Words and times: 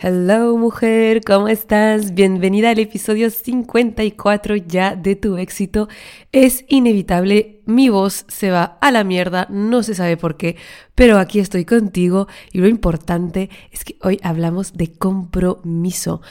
Hello 0.00 0.56
mujer, 0.56 1.22
¿cómo 1.26 1.48
estás? 1.48 2.14
Bienvenida 2.14 2.70
al 2.70 2.78
episodio 2.78 3.30
54 3.30 4.54
ya 4.54 4.94
de 4.94 5.16
tu 5.16 5.36
éxito. 5.38 5.88
Es 6.30 6.64
inevitable, 6.68 7.62
mi 7.66 7.88
voz 7.88 8.24
se 8.28 8.52
va 8.52 8.78
a 8.80 8.92
la 8.92 9.02
mierda, 9.02 9.48
no 9.50 9.82
se 9.82 9.96
sabe 9.96 10.16
por 10.16 10.36
qué, 10.36 10.54
pero 10.94 11.18
aquí 11.18 11.40
estoy 11.40 11.64
contigo 11.64 12.28
y 12.52 12.58
lo 12.58 12.68
importante 12.68 13.50
es 13.72 13.82
que 13.82 13.96
hoy 14.00 14.20
hablamos 14.22 14.74
de 14.74 14.92
compromiso. 14.92 16.22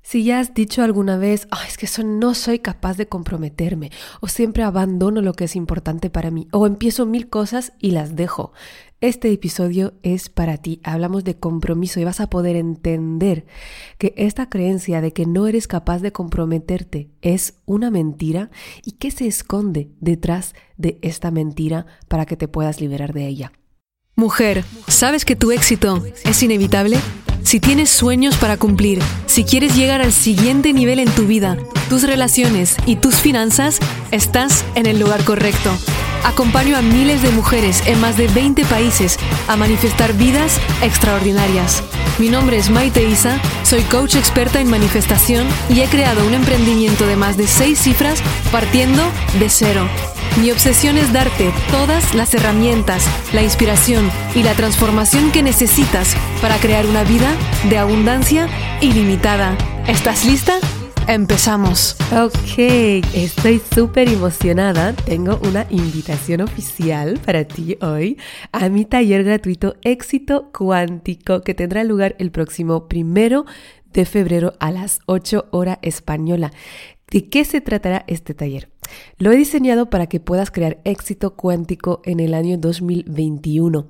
Si 0.00 0.24
ya 0.24 0.40
has 0.40 0.54
dicho 0.54 0.82
alguna 0.82 1.18
vez, 1.18 1.48
es 1.68 1.76
que 1.76 1.84
eso 1.84 2.02
no 2.04 2.34
soy 2.34 2.60
capaz 2.60 2.96
de 2.96 3.08
comprometerme, 3.08 3.90
o 4.22 4.28
siempre 4.28 4.62
abandono 4.62 5.20
lo 5.20 5.34
que 5.34 5.44
es 5.44 5.54
importante 5.54 6.08
para 6.08 6.30
mí, 6.30 6.48
o 6.50 6.66
empiezo 6.66 7.04
mil 7.04 7.28
cosas 7.28 7.74
y 7.78 7.90
las 7.90 8.16
dejo. 8.16 8.52
Este 9.02 9.32
episodio 9.32 9.94
es 10.04 10.28
para 10.28 10.58
ti. 10.58 10.80
Hablamos 10.84 11.24
de 11.24 11.34
compromiso 11.34 11.98
y 11.98 12.04
vas 12.04 12.20
a 12.20 12.30
poder 12.30 12.54
entender 12.54 13.46
que 13.98 14.14
esta 14.16 14.48
creencia 14.48 15.00
de 15.00 15.12
que 15.12 15.26
no 15.26 15.48
eres 15.48 15.66
capaz 15.66 15.98
de 16.02 16.12
comprometerte 16.12 17.10
es 17.20 17.54
una 17.66 17.90
mentira 17.90 18.52
y 18.84 18.92
que 18.92 19.10
se 19.10 19.26
esconde 19.26 19.90
detrás 19.98 20.54
de 20.76 21.00
esta 21.02 21.32
mentira 21.32 21.84
para 22.06 22.26
que 22.26 22.36
te 22.36 22.46
puedas 22.46 22.80
liberar 22.80 23.12
de 23.12 23.26
ella. 23.26 23.52
Mujer, 24.14 24.64
¿sabes 24.86 25.24
que 25.24 25.34
tu 25.34 25.50
éxito 25.50 26.00
es 26.24 26.40
inevitable? 26.44 26.96
Si 27.42 27.58
tienes 27.58 27.90
sueños 27.90 28.36
para 28.36 28.56
cumplir, 28.56 29.00
si 29.26 29.42
quieres 29.42 29.74
llegar 29.74 30.00
al 30.00 30.12
siguiente 30.12 30.72
nivel 30.72 31.00
en 31.00 31.10
tu 31.10 31.26
vida, 31.26 31.58
tus 31.88 32.04
relaciones 32.04 32.76
y 32.86 32.94
tus 32.94 33.16
finanzas, 33.16 33.80
estás 34.12 34.64
en 34.76 34.86
el 34.86 35.00
lugar 35.00 35.24
correcto. 35.24 35.72
Acompaño 36.24 36.76
a 36.76 36.82
miles 36.82 37.22
de 37.22 37.30
mujeres 37.30 37.82
en 37.86 38.00
más 38.00 38.16
de 38.16 38.28
20 38.28 38.64
países 38.66 39.18
a 39.48 39.56
manifestar 39.56 40.12
vidas 40.14 40.60
extraordinarias. 40.82 41.82
Mi 42.18 42.28
nombre 42.28 42.58
es 42.58 42.70
Maite 42.70 43.08
Isa, 43.08 43.40
soy 43.64 43.82
coach 43.82 44.14
experta 44.14 44.60
en 44.60 44.70
manifestación 44.70 45.46
y 45.68 45.80
he 45.80 45.86
creado 45.86 46.24
un 46.26 46.34
emprendimiento 46.34 47.06
de 47.06 47.16
más 47.16 47.36
de 47.36 47.46
6 47.46 47.78
cifras 47.78 48.22
partiendo 48.52 49.02
de 49.40 49.48
cero. 49.48 49.88
Mi 50.40 50.50
obsesión 50.50 50.96
es 50.96 51.12
darte 51.12 51.52
todas 51.70 52.14
las 52.14 52.32
herramientas, 52.34 53.04
la 53.32 53.42
inspiración 53.42 54.10
y 54.34 54.42
la 54.42 54.54
transformación 54.54 55.30
que 55.30 55.42
necesitas 55.42 56.14
para 56.40 56.56
crear 56.56 56.86
una 56.86 57.02
vida 57.02 57.30
de 57.68 57.78
abundancia 57.78 58.48
ilimitada. 58.80 59.56
¿Estás 59.86 60.24
lista? 60.24 60.58
Empezamos. 61.08 61.96
Ok, 62.12 62.58
estoy 63.12 63.60
súper 63.74 64.08
emocionada. 64.08 64.92
Tengo 64.92 65.38
una 65.48 65.66
invitación 65.68 66.40
oficial 66.40 67.18
para 67.24 67.44
ti 67.44 67.76
hoy 67.82 68.18
a 68.52 68.68
mi 68.68 68.84
taller 68.84 69.24
gratuito 69.24 69.74
Éxito 69.82 70.50
Cuántico 70.56 71.42
que 71.42 71.54
tendrá 71.54 71.84
lugar 71.84 72.14
el 72.18 72.30
próximo 72.30 72.88
primero 72.88 73.44
de 73.92 74.06
febrero 74.06 74.54
a 74.60 74.70
las 74.70 75.00
8 75.06 75.48
horas 75.50 75.78
española. 75.82 76.52
¿De 77.10 77.28
qué 77.28 77.44
se 77.44 77.60
tratará 77.60 78.04
este 78.06 78.32
taller? 78.32 78.71
Lo 79.18 79.30
he 79.30 79.36
diseñado 79.36 79.88
para 79.88 80.08
que 80.08 80.20
puedas 80.20 80.50
crear 80.50 80.80
éxito 80.84 81.36
cuántico 81.36 82.02
en 82.04 82.18
el 82.18 82.34
año 82.34 82.58
2021. 82.58 83.86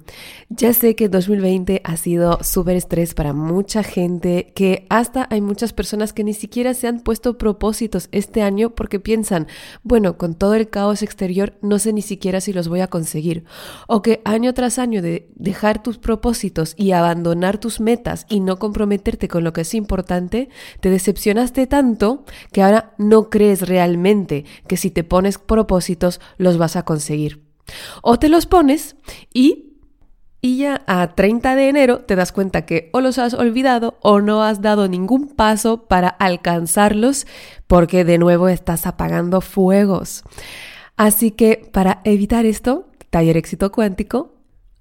Ya 0.50 0.72
sé 0.74 0.94
que 0.94 1.08
2020 1.08 1.80
ha 1.84 1.96
sido 1.96 2.38
súper 2.42 2.76
estrés 2.76 3.14
para 3.14 3.32
mucha 3.32 3.82
gente, 3.82 4.52
que 4.54 4.86
hasta 4.90 5.26
hay 5.30 5.40
muchas 5.40 5.72
personas 5.72 6.12
que 6.12 6.24
ni 6.24 6.34
siquiera 6.34 6.74
se 6.74 6.86
han 6.86 7.00
puesto 7.00 7.38
propósitos 7.38 8.08
este 8.12 8.42
año 8.42 8.70
porque 8.74 9.00
piensan, 9.00 9.46
bueno, 9.82 10.18
con 10.18 10.34
todo 10.34 10.54
el 10.54 10.68
caos 10.68 11.02
exterior 11.02 11.54
no 11.62 11.78
sé 11.78 11.92
ni 11.92 12.02
siquiera 12.02 12.40
si 12.40 12.52
los 12.52 12.68
voy 12.68 12.80
a 12.80 12.88
conseguir. 12.88 13.44
O 13.88 14.02
que 14.02 14.20
año 14.24 14.52
tras 14.52 14.78
año 14.78 15.00
de 15.00 15.28
dejar 15.34 15.82
tus 15.82 15.98
propósitos 15.98 16.74
y 16.76 16.92
abandonar 16.92 17.58
tus 17.58 17.80
metas 17.80 18.26
y 18.28 18.40
no 18.40 18.58
comprometerte 18.58 19.28
con 19.28 19.44
lo 19.44 19.52
que 19.52 19.62
es 19.62 19.74
importante, 19.74 20.50
te 20.80 20.90
decepcionaste 20.90 21.66
tanto 21.66 22.24
que 22.52 22.62
ahora 22.62 22.92
no 22.98 23.30
crees 23.30 23.66
realmente 23.66 24.44
que 24.66 24.76
si 24.82 24.90
te 24.90 25.04
pones 25.04 25.38
propósitos 25.38 26.20
los 26.38 26.58
vas 26.58 26.76
a 26.76 26.84
conseguir. 26.84 27.44
O 28.02 28.18
te 28.18 28.28
los 28.28 28.46
pones 28.46 28.96
y 29.32 29.68
y 30.44 30.56
ya 30.56 30.82
a 30.88 31.14
30 31.14 31.54
de 31.54 31.68
enero 31.68 32.00
te 32.00 32.16
das 32.16 32.32
cuenta 32.32 32.66
que 32.66 32.90
o 32.92 33.00
los 33.00 33.18
has 33.18 33.32
olvidado 33.32 33.96
o 34.02 34.20
no 34.20 34.42
has 34.42 34.60
dado 34.60 34.88
ningún 34.88 35.28
paso 35.28 35.86
para 35.86 36.08
alcanzarlos 36.08 37.28
porque 37.68 38.04
de 38.04 38.18
nuevo 38.18 38.48
estás 38.48 38.84
apagando 38.88 39.40
fuegos. 39.40 40.24
Así 40.96 41.30
que 41.30 41.70
para 41.72 42.00
evitar 42.02 42.44
esto, 42.44 42.88
Taller 43.10 43.36
Éxito 43.36 43.70
Cuántico, 43.70 44.34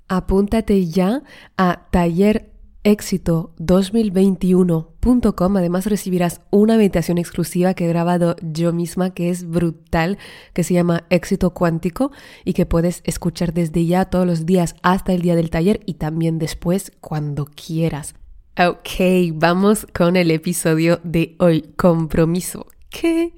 apúntate 0.08 0.88
ya 0.88 1.22
a 1.58 1.88
taller 1.92 2.51
éxito2021.com. 2.84 5.58
Además 5.58 5.86
recibirás 5.86 6.42
una 6.50 6.78
meditación 6.78 7.18
exclusiva 7.18 7.74
que 7.74 7.84
he 7.86 7.90
grabado 7.90 8.36
yo 8.42 8.74
misma 8.74 9.14
que 9.14 9.30
es 9.30 9.48
brutal, 9.48 10.18
que 10.54 10.64
se 10.64 10.74
llama 10.74 11.06
Éxito 11.10 11.54
Cuántico 11.54 12.12
y 12.46 12.54
que 12.54 12.66
puedes 12.66 13.02
escuchar 13.06 13.54
desde 13.54 13.86
ya 13.86 14.06
todos 14.06 14.26
los 14.26 14.46
días 14.46 14.76
hasta 14.82 15.12
el 15.14 15.22
día 15.22 15.36
del 15.36 15.50
taller 15.50 15.82
y 15.86 15.96
también 15.96 16.40
después 16.40 16.94
cuando 17.00 17.46
quieras. 17.46 18.16
Ok, 18.58 18.90
vamos 19.34 19.88
con 19.94 20.18
el 20.18 20.30
episodio 20.30 21.00
de 21.04 21.36
hoy, 21.40 21.74
compromiso, 21.78 22.68
que 22.90 23.34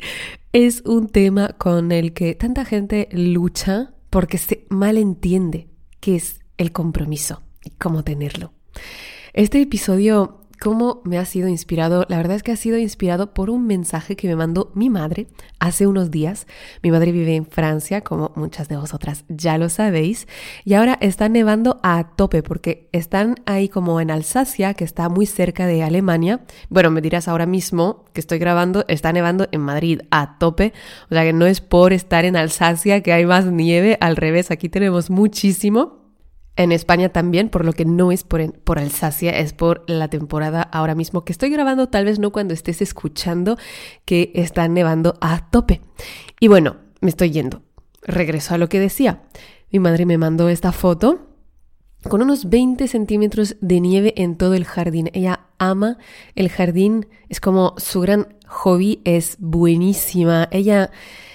es 0.54 0.82
un 0.86 1.08
tema 1.08 1.50
con 1.58 1.92
el 1.92 2.14
que 2.14 2.36
tanta 2.36 2.66
gente 2.66 3.10
lucha 3.12 3.94
porque 4.10 4.38
se 4.38 4.66
malentiende 4.70 5.68
qué 6.00 6.16
es 6.16 6.40
el 6.58 6.72
compromiso 6.72 7.42
y 7.64 7.72
cómo 7.72 8.04
tenerlo. 8.04 8.54
Este 9.36 9.60
episodio, 9.60 10.42
¿cómo 10.62 11.02
me 11.06 11.18
ha 11.18 11.26
sido 11.26 11.48
inspirado? 11.48 12.06
La 12.08 12.18
verdad 12.18 12.36
es 12.36 12.44
que 12.44 12.52
ha 12.52 12.56
sido 12.56 12.78
inspirado 12.78 13.34
por 13.34 13.50
un 13.50 13.66
mensaje 13.66 14.16
que 14.16 14.28
me 14.28 14.36
mandó 14.36 14.72
mi 14.76 14.92
madre 14.92 15.26
hace 15.58 15.88
unos 15.88 16.12
días. 16.12 16.46
Mi 16.84 16.92
madre 16.92 17.12
vive 17.12 17.36
en 17.36 17.48
Francia, 17.48 18.02
como 18.02 18.32
muchas 18.36 18.68
de 18.68 18.78
vosotras 18.78 19.26
ya 19.30 19.58
lo 19.58 19.70
sabéis, 19.70 20.28
y 20.66 20.76
ahora 20.76 21.00
está 21.02 21.30
nevando 21.30 21.80
a 21.82 22.16
tope 22.16 22.44
porque 22.44 22.90
están 22.92 23.38
ahí 23.48 23.70
como 23.70 24.00
en 24.00 24.12
Alsacia, 24.12 24.76
que 24.76 24.84
está 24.84 25.10
muy 25.10 25.26
cerca 25.26 25.66
de 25.66 25.82
Alemania. 25.82 26.42
Bueno, 26.70 26.92
me 26.92 27.02
dirás 27.02 27.28
ahora 27.28 27.48
mismo 27.48 28.06
que 28.14 28.20
estoy 28.20 28.38
grabando, 28.38 28.86
está 28.88 29.12
nevando 29.14 29.48
en 29.52 29.62
Madrid 29.62 30.02
a 30.12 30.38
tope, 30.38 30.74
o 31.10 31.16
sea 31.16 31.24
que 31.24 31.34
no 31.34 31.48
es 31.48 31.60
por 31.60 31.92
estar 31.92 32.24
en 32.24 32.36
Alsacia 32.36 33.02
que 33.02 33.14
hay 33.14 33.26
más 33.26 33.48
nieve, 33.48 33.98
al 34.00 34.16
revés, 34.16 34.52
aquí 34.52 34.70
tenemos 34.70 35.10
muchísimo. 35.10 36.03
En 36.56 36.72
España 36.72 37.10
también, 37.10 37.50
por 37.50 37.66
lo 37.66 37.74
que 37.74 37.86
no 37.86 38.12
es 38.12 38.24
por, 38.24 38.78
Alsacia, 38.78 39.32
es 39.32 39.54
por 39.54 39.84
la 39.88 40.08
temporada 40.08 40.62
ahora 40.62 40.94
mismo 40.94 41.26
que 41.26 41.32
estoy 41.32 41.50
grabando, 41.50 41.90
tal 41.90 42.06
vez 42.06 42.20
no 42.20 42.32
cuando 42.32 42.54
estés 42.54 42.82
escuchando 42.82 43.58
que 44.06 44.32
está 44.36 44.68
nevando 44.68 45.18
a 45.20 45.50
tope. 45.50 45.82
Y 46.40 46.48
bueno, 46.48 46.78
me 47.02 47.10
estoy 47.10 47.32
yendo. 47.32 47.64
Regreso 48.04 48.54
a 48.54 48.58
lo 48.58 48.70
que 48.70 48.80
decía. 48.80 49.24
Mi 49.72 49.80
madre 49.80 50.06
me 50.06 50.20
mandó 50.20 50.50
esta 50.50 50.72
foto 50.72 51.28
con 52.08 52.22
unos 52.22 52.50
20 52.50 52.88
centímetros 52.88 53.56
de 53.62 53.80
nieve 53.80 54.14
en 54.18 54.36
todo 54.38 54.54
el 54.54 54.66
jardín. 54.66 55.10
Ella 55.14 55.48
ama 55.58 55.98
el 56.36 56.50
jardín, 56.50 57.08
es 57.30 57.40
como 57.40 57.74
su 57.78 58.02
gran 58.02 58.36
hobby, 58.48 59.02
es 59.06 59.38
buenísima. 59.40 60.50
Ella 60.52 60.92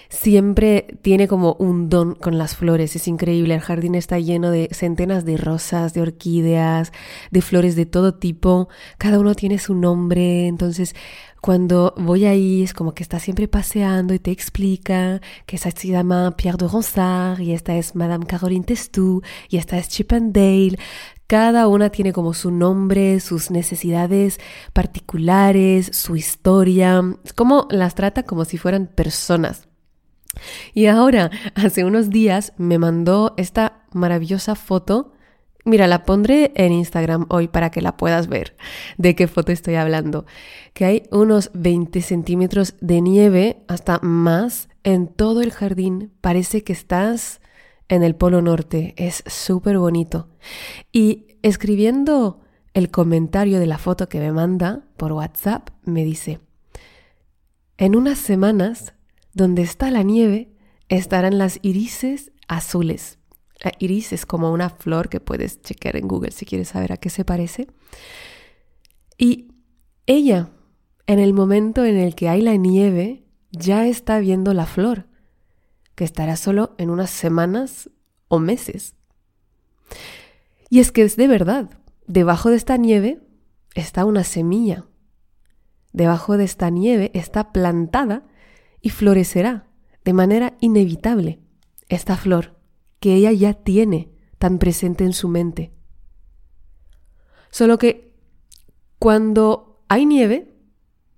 siempre 0.08 0.98
tiene 1.02 1.28
como 1.28 1.54
un 1.58 1.88
don 1.88 2.14
con 2.14 2.38
las 2.38 2.56
flores, 2.56 2.96
es 2.96 3.08
increíble, 3.08 3.54
el 3.54 3.60
jardín 3.60 3.94
está 3.94 4.18
lleno 4.18 4.50
de 4.50 4.68
centenas 4.72 5.24
de 5.24 5.36
rosas, 5.36 5.94
de 5.94 6.00
orquídeas, 6.00 6.92
de 7.30 7.42
flores 7.42 7.76
de 7.76 7.86
todo 7.86 8.14
tipo, 8.14 8.68
cada 8.98 9.18
uno 9.18 9.34
tiene 9.34 9.58
su 9.58 9.74
nombre, 9.74 10.46
entonces 10.46 10.94
cuando 11.40 11.94
voy 11.96 12.24
ahí 12.24 12.62
es 12.62 12.74
como 12.74 12.94
que 12.94 13.02
está 13.02 13.20
siempre 13.20 13.46
paseando 13.48 14.12
y 14.14 14.18
te 14.18 14.30
explica 14.30 15.20
que 15.46 15.56
esa 15.56 15.70
se 15.70 15.88
llama 15.88 16.36
Pierre 16.36 16.58
de 16.58 16.68
Ronsard 16.68 17.40
y 17.40 17.52
esta 17.52 17.76
es 17.76 17.94
Madame 17.94 18.26
Caroline 18.26 18.64
Testou 18.64 19.22
y 19.48 19.58
esta 19.58 19.78
es 19.78 19.88
Chip 19.88 20.12
and 20.12 20.32
Dale. 20.32 20.78
Cada 21.28 21.68
una 21.68 21.90
tiene 21.90 22.12
como 22.12 22.32
su 22.34 22.50
nombre, 22.50 23.20
sus 23.20 23.50
necesidades 23.50 24.40
particulares, 24.72 25.90
su 25.92 26.16
historia. 26.16 27.02
Es 27.22 27.34
como 27.34 27.68
las 27.70 27.94
trata 27.94 28.22
como 28.22 28.44
si 28.46 28.56
fueran 28.56 28.86
personas. 28.86 29.67
Y 30.74 30.86
ahora, 30.86 31.30
hace 31.54 31.84
unos 31.84 32.10
días, 32.10 32.52
me 32.56 32.78
mandó 32.78 33.34
esta 33.36 33.84
maravillosa 33.92 34.54
foto. 34.54 35.12
Mira, 35.64 35.86
la 35.86 36.04
pondré 36.04 36.52
en 36.54 36.72
Instagram 36.72 37.26
hoy 37.28 37.48
para 37.48 37.70
que 37.70 37.82
la 37.82 37.96
puedas 37.96 38.28
ver 38.28 38.56
de 38.98 39.14
qué 39.14 39.28
foto 39.28 39.52
estoy 39.52 39.74
hablando. 39.74 40.26
Que 40.72 40.84
hay 40.84 41.02
unos 41.10 41.50
20 41.54 42.00
centímetros 42.02 42.74
de 42.80 43.00
nieve, 43.00 43.64
hasta 43.68 43.98
más, 44.00 44.68
en 44.84 45.08
todo 45.08 45.42
el 45.42 45.52
jardín. 45.52 46.12
Parece 46.20 46.64
que 46.64 46.72
estás 46.72 47.40
en 47.88 48.02
el 48.02 48.14
Polo 48.14 48.42
Norte. 48.42 48.94
Es 48.96 49.22
súper 49.26 49.78
bonito. 49.78 50.28
Y 50.92 51.36
escribiendo 51.42 52.40
el 52.74 52.90
comentario 52.90 53.58
de 53.58 53.66
la 53.66 53.78
foto 53.78 54.08
que 54.08 54.20
me 54.20 54.32
manda 54.32 54.84
por 54.96 55.12
WhatsApp, 55.12 55.70
me 55.84 56.04
dice, 56.04 56.40
en 57.76 57.96
unas 57.96 58.18
semanas 58.18 58.94
donde 59.38 59.62
está 59.62 59.92
la 59.92 60.02
nieve 60.02 60.50
estarán 60.88 61.38
las 61.38 61.60
irises 61.62 62.32
azules. 62.48 63.18
La 63.62 63.72
iris 63.78 64.12
es 64.12 64.26
como 64.26 64.52
una 64.52 64.68
flor 64.68 65.08
que 65.08 65.20
puedes 65.20 65.62
chequear 65.62 65.96
en 65.96 66.08
Google 66.08 66.32
si 66.32 66.44
quieres 66.44 66.68
saber 66.68 66.92
a 66.92 66.96
qué 66.96 67.08
se 67.08 67.24
parece. 67.24 67.68
Y 69.16 69.52
Ella, 70.06 70.50
en 71.06 71.20
el 71.20 71.34
momento 71.34 71.84
en 71.84 71.96
el 71.96 72.16
que 72.16 72.28
hay 72.28 72.42
la 72.42 72.56
nieve, 72.56 73.26
ya 73.52 73.86
está 73.86 74.18
viendo 74.18 74.54
la 74.54 74.66
flor, 74.66 75.06
que 75.94 76.04
estará 76.04 76.36
solo 76.36 76.74
en 76.78 76.90
unas 76.90 77.10
semanas 77.10 77.90
o 78.26 78.40
meses. 78.40 78.96
Y 80.68 80.80
es 80.80 80.90
que 80.90 81.02
es 81.02 81.16
de 81.16 81.28
verdad, 81.28 81.70
debajo 82.06 82.50
de 82.50 82.56
esta 82.56 82.76
nieve 82.76 83.20
está 83.74 84.04
una 84.04 84.24
semilla. 84.24 84.86
Debajo 85.92 86.36
de 86.36 86.44
esta 86.44 86.70
nieve 86.70 87.12
está 87.14 87.52
plantada 87.52 88.27
florecerá 88.90 89.66
de 90.04 90.12
manera 90.12 90.56
inevitable 90.60 91.40
esta 91.88 92.16
flor 92.16 92.58
que 93.00 93.14
ella 93.14 93.32
ya 93.32 93.54
tiene 93.54 94.10
tan 94.38 94.58
presente 94.58 95.04
en 95.04 95.12
su 95.12 95.28
mente. 95.28 95.72
Solo 97.50 97.78
que 97.78 98.14
cuando 98.98 99.82
hay 99.88 100.06
nieve, 100.06 100.54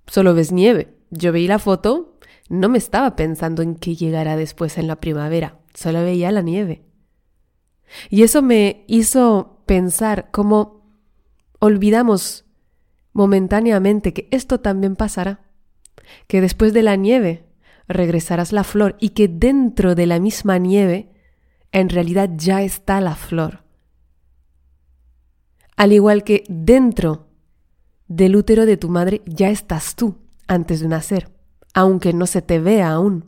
solo 0.07 0.35
ves 0.35 0.53
nieve. 0.53 0.97
Yo 1.11 1.33
veí 1.33 1.47
la 1.47 1.59
foto, 1.59 2.19
no 2.49 2.69
me 2.69 2.79
estaba 2.79 3.17
pensando 3.17 3.63
en 3.63 3.75
que 3.75 3.97
llegara 3.97 4.37
después 4.37 4.79
en 4.79 4.87
la 4.87 5.01
primavera, 5.01 5.59
solo 5.75 6.03
veía 6.03 6.31
la 6.31 6.43
nieve. 6.43 6.85
Y 8.09 8.23
eso 8.23 8.43
me 8.43 8.85
hizo 8.87 9.63
pensar 9.67 10.31
cómo 10.31 10.81
olvidamos 11.59 12.45
momentáneamente 13.13 14.13
que 14.13 14.29
esto 14.31 14.61
también 14.61 14.95
pasará, 14.97 15.41
que 16.27 16.41
después 16.41 16.73
de 16.73 16.83
la 16.83 16.97
nieve 16.97 17.50
regresarás 17.91 18.53
la 18.53 18.65
flor 18.65 18.97
y 19.01 19.11
que 19.11 19.29
dentro 19.29 19.95
de 19.95 20.07
la 20.07 20.19
misma 20.19 20.59
nieve 20.59 21.11
en 21.73 21.89
realidad 21.89 22.31
ya 22.37 22.63
está 22.63 23.01
la 23.01 23.15
flor. 23.15 23.65
Al 25.77 25.93
igual 25.93 26.25
que 26.25 26.45
dentro 26.49 27.29
del 28.07 28.37
útero 28.37 28.67
de 28.67 28.77
tu 28.77 28.89
madre 28.89 29.23
ya 29.27 29.51
estás 29.51 29.95
tú 29.95 30.19
antes 30.47 30.81
de 30.81 30.89
nacer, 30.89 31.31
aunque 31.75 32.13
no 32.13 32.27
se 32.27 32.43
te 32.43 32.59
vea 32.59 32.91
aún. 32.91 33.27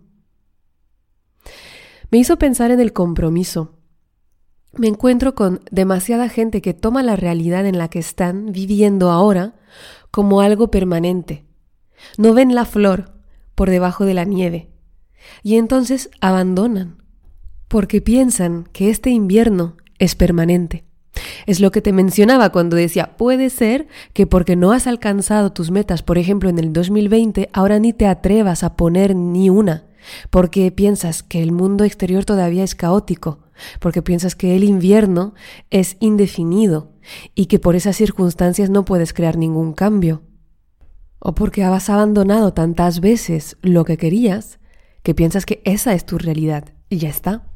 Me 2.11 2.19
hizo 2.19 2.37
pensar 2.37 2.71
en 2.71 2.81
el 2.81 2.93
compromiso. 2.93 3.79
Me 4.77 4.89
encuentro 4.89 5.35
con 5.35 5.61
demasiada 5.71 6.29
gente 6.29 6.63
que 6.63 6.75
toma 6.75 7.03
la 7.03 7.17
realidad 7.17 7.67
en 7.67 7.79
la 7.79 7.89
que 7.89 7.99
están 7.99 8.53
viviendo 8.53 9.11
ahora 9.11 9.55
como 10.11 10.41
algo 10.41 10.71
permanente. 10.71 11.47
No 12.19 12.35
ven 12.35 12.55
la 12.55 12.65
flor 12.65 13.22
por 13.63 13.71
debajo 13.71 14.07
de 14.07 14.15
la 14.15 14.25
nieve 14.25 14.71
y 15.45 15.55
entonces 15.55 16.11
abandonan 16.21 16.97
porque 17.69 18.01
piensan 18.01 18.69
que 18.73 18.91
este 18.91 19.11
invierno 19.11 19.77
es 20.01 20.17
permanente. 20.17 20.83
Es 21.47 21.61
lo 21.61 21.71
que 21.71 21.81
te 21.81 21.93
mencionaba 21.93 22.51
cuando 22.51 22.75
decía, 22.75 23.17
puede 23.17 23.51
ser 23.51 23.87
que 24.15 24.27
porque 24.27 24.57
no 24.57 24.73
has 24.73 24.89
alcanzado 24.89 25.53
tus 25.53 25.71
metas, 25.71 26.03
por 26.03 26.19
ejemplo, 26.19 26.51
en 26.51 26.59
el 26.59 26.73
2020, 26.73 27.51
ahora 27.53 27.79
ni 27.79 27.93
te 27.93 28.09
atrevas 28.09 28.65
a 28.65 28.75
poner 28.75 29.15
ni 29.15 29.49
una, 29.49 29.85
porque 30.31 30.73
piensas 30.73 31.23
que 31.23 31.41
el 31.41 31.53
mundo 31.53 31.85
exterior 31.85 32.25
todavía 32.25 32.65
es 32.65 32.75
caótico, 32.75 33.45
porque 33.79 34.03
piensas 34.03 34.35
que 34.35 34.57
el 34.57 34.65
invierno 34.65 35.35
es 35.71 35.99
indefinido 36.01 36.91
y 37.37 37.47
que 37.47 37.61
por 37.61 37.77
esas 37.77 37.95
circunstancias 37.95 38.71
no 38.71 38.85
puedes 38.85 39.13
crear 39.13 39.37
ningún 39.37 39.73
cambio. 39.73 40.23
O 41.25 41.37
porque 41.37 41.63
has 41.63 41.89
abandonado 41.89 42.53
tantas 42.53 42.99
veces 42.99 43.57
lo 43.63 43.85
que 43.85 43.97
querías 43.97 44.59
que 45.05 45.15
piensas 45.15 45.47
que 45.47 45.63
esa 45.65 45.95
es 45.95 46.05
tu 46.05 46.19
realidad 46.19 46.75
y 46.89 46.99
ya 46.99 47.09
está. 47.11 47.49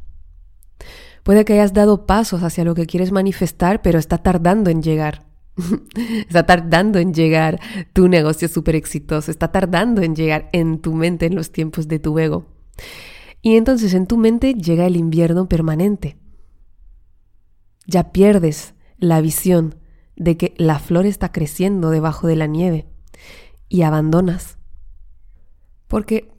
Puede 1.24 1.44
que 1.44 1.54
hayas 1.54 1.72
dado 1.72 2.06
pasos 2.06 2.44
hacia 2.44 2.64
lo 2.64 2.76
que 2.76 2.86
quieres 2.86 3.10
manifestar, 3.10 3.82
pero 3.82 3.98
está 3.98 4.18
tardando 4.18 4.70
en 4.70 4.84
llegar. 4.84 5.26
está 6.28 6.46
tardando 6.46 7.00
en 7.00 7.12
llegar 7.12 7.58
tu 7.92 8.06
negocio 8.06 8.46
súper 8.46 8.76
exitoso, 8.76 9.32
está 9.32 9.50
tardando 9.50 10.00
en 10.02 10.14
llegar 10.14 10.48
en 10.52 10.78
tu 10.80 10.94
mente 10.94 11.26
en 11.26 11.34
los 11.34 11.50
tiempos 11.50 11.88
de 11.88 11.98
tu 11.98 12.16
ego. 12.20 12.46
Y 13.42 13.56
entonces 13.56 13.94
en 13.94 14.06
tu 14.06 14.16
mente 14.16 14.54
llega 14.54 14.86
el 14.86 14.94
invierno 14.94 15.48
permanente. 15.48 16.16
Ya 17.84 18.12
pierdes 18.12 18.74
la 18.96 19.20
visión 19.20 19.74
de 20.14 20.36
que 20.36 20.54
la 20.56 20.78
flor 20.78 21.04
está 21.04 21.32
creciendo 21.32 21.90
debajo 21.90 22.28
de 22.28 22.36
la 22.36 22.46
nieve 22.46 22.86
y 23.68 23.82
abandonas. 23.82 24.58
Porque 25.88 26.32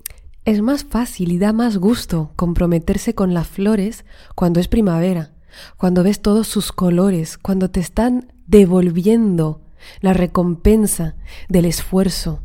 es 0.45 0.61
más 0.61 0.83
fácil 0.83 1.31
y 1.31 1.37
da 1.37 1.53
más 1.53 1.77
gusto 1.77 2.31
comprometerse 2.35 3.13
con 3.13 3.33
las 3.33 3.47
flores 3.47 4.05
cuando 4.35 4.59
es 4.59 4.67
primavera, 4.67 5.33
cuando 5.77 6.03
ves 6.03 6.21
todos 6.21 6.47
sus 6.47 6.71
colores, 6.71 7.37
cuando 7.37 7.69
te 7.69 7.79
están 7.79 8.33
devolviendo 8.45 9.61
la 9.99 10.13
recompensa 10.13 11.15
del 11.49 11.65
esfuerzo, 11.65 12.43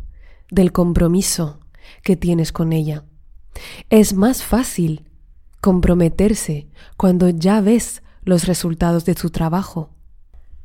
del 0.50 0.73
compromiso 0.73 1.61
que 2.02 2.17
tienes 2.17 2.52
con 2.52 2.73
ella. 2.73 3.05
Es 3.90 4.14
más 4.14 4.43
fácil 4.43 5.08
comprometerse 5.61 6.69
cuando 6.96 7.29
ya 7.29 7.61
ves 7.61 8.02
los 8.25 8.46
resultados 8.46 9.05
de 9.05 9.14
tu 9.14 9.31
trabajo, 9.31 9.90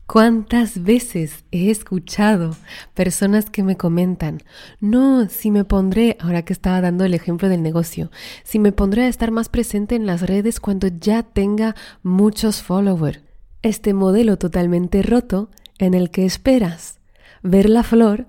¿Cuántas 0.07 0.83
veces 0.83 1.43
he 1.51 1.69
escuchado 1.69 2.55
personas 2.93 3.49
que 3.49 3.61
me 3.61 3.75
comentan, 3.75 4.41
no, 4.79 5.27
si 5.27 5.51
me 5.51 5.65
pondré, 5.65 6.15
ahora 6.21 6.43
que 6.43 6.53
estaba 6.53 6.79
dando 6.79 7.03
el 7.03 7.13
ejemplo 7.13 7.49
del 7.49 7.61
negocio, 7.61 8.09
si 8.45 8.57
me 8.57 8.71
pondré 8.71 9.03
a 9.03 9.07
estar 9.09 9.31
más 9.31 9.49
presente 9.49 9.95
en 9.95 10.05
las 10.05 10.21
redes 10.21 10.61
cuando 10.61 10.87
ya 10.87 11.23
tenga 11.23 11.75
muchos 12.03 12.63
followers? 12.63 13.19
Este 13.61 13.93
modelo 13.93 14.37
totalmente 14.37 15.01
roto 15.01 15.51
en 15.77 15.93
el 15.93 16.09
que 16.09 16.25
esperas 16.25 17.01
ver 17.43 17.69
la 17.69 17.83
flor 17.83 18.27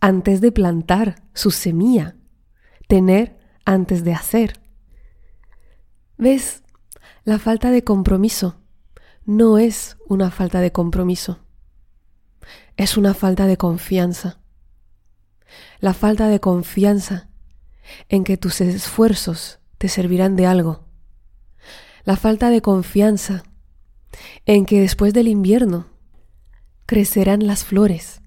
antes 0.00 0.40
de 0.40 0.50
plantar 0.50 1.22
su 1.32 1.52
semilla, 1.52 2.16
tener 2.88 3.38
antes 3.64 4.02
de 4.02 4.14
hacer. 4.14 4.60
¿Ves? 6.18 6.64
La 7.22 7.38
falta 7.38 7.70
de 7.70 7.84
compromiso 7.84 8.59
no 9.24 9.58
es 9.58 9.96
una 10.08 10.30
falta 10.30 10.60
de 10.60 10.72
compromiso, 10.72 11.40
es 12.76 12.96
una 12.96 13.14
falta 13.14 13.46
de 13.46 13.56
confianza. 13.56 14.40
La 15.80 15.94
falta 15.94 16.28
de 16.28 16.40
confianza 16.40 17.28
en 18.08 18.24
que 18.24 18.36
tus 18.36 18.60
esfuerzos 18.60 19.60
te 19.78 19.88
servirán 19.88 20.36
de 20.36 20.46
algo. 20.46 20.86
La 22.04 22.16
falta 22.16 22.50
de 22.50 22.62
confianza 22.62 23.42
en 24.46 24.64
que 24.64 24.80
después 24.80 25.12
del 25.12 25.28
invierno 25.28 25.88
crecerán 26.86 27.46
las 27.46 27.64
flores. 27.64 28.22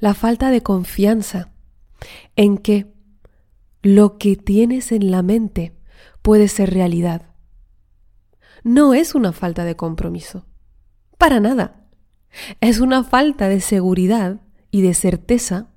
La 0.00 0.14
falta 0.14 0.50
de 0.50 0.62
confianza 0.62 1.52
en 2.36 2.58
que 2.58 2.92
lo 3.82 4.18
que 4.18 4.36
tienes 4.36 4.92
en 4.92 5.10
la 5.10 5.22
mente 5.22 5.76
puede 6.22 6.48
ser 6.48 6.72
realidad 6.72 7.27
no 8.64 8.94
es 8.94 9.14
una 9.14 9.32
falta 9.32 9.64
de 9.64 9.76
compromiso. 9.76 10.46
Para 11.16 11.40
nada. 11.40 11.84
Es 12.60 12.80
una 12.80 13.04
falta 13.04 13.48
de 13.48 13.60
seguridad 13.60 14.40
y 14.70 14.82
de 14.82 14.94
certeza 14.94 15.68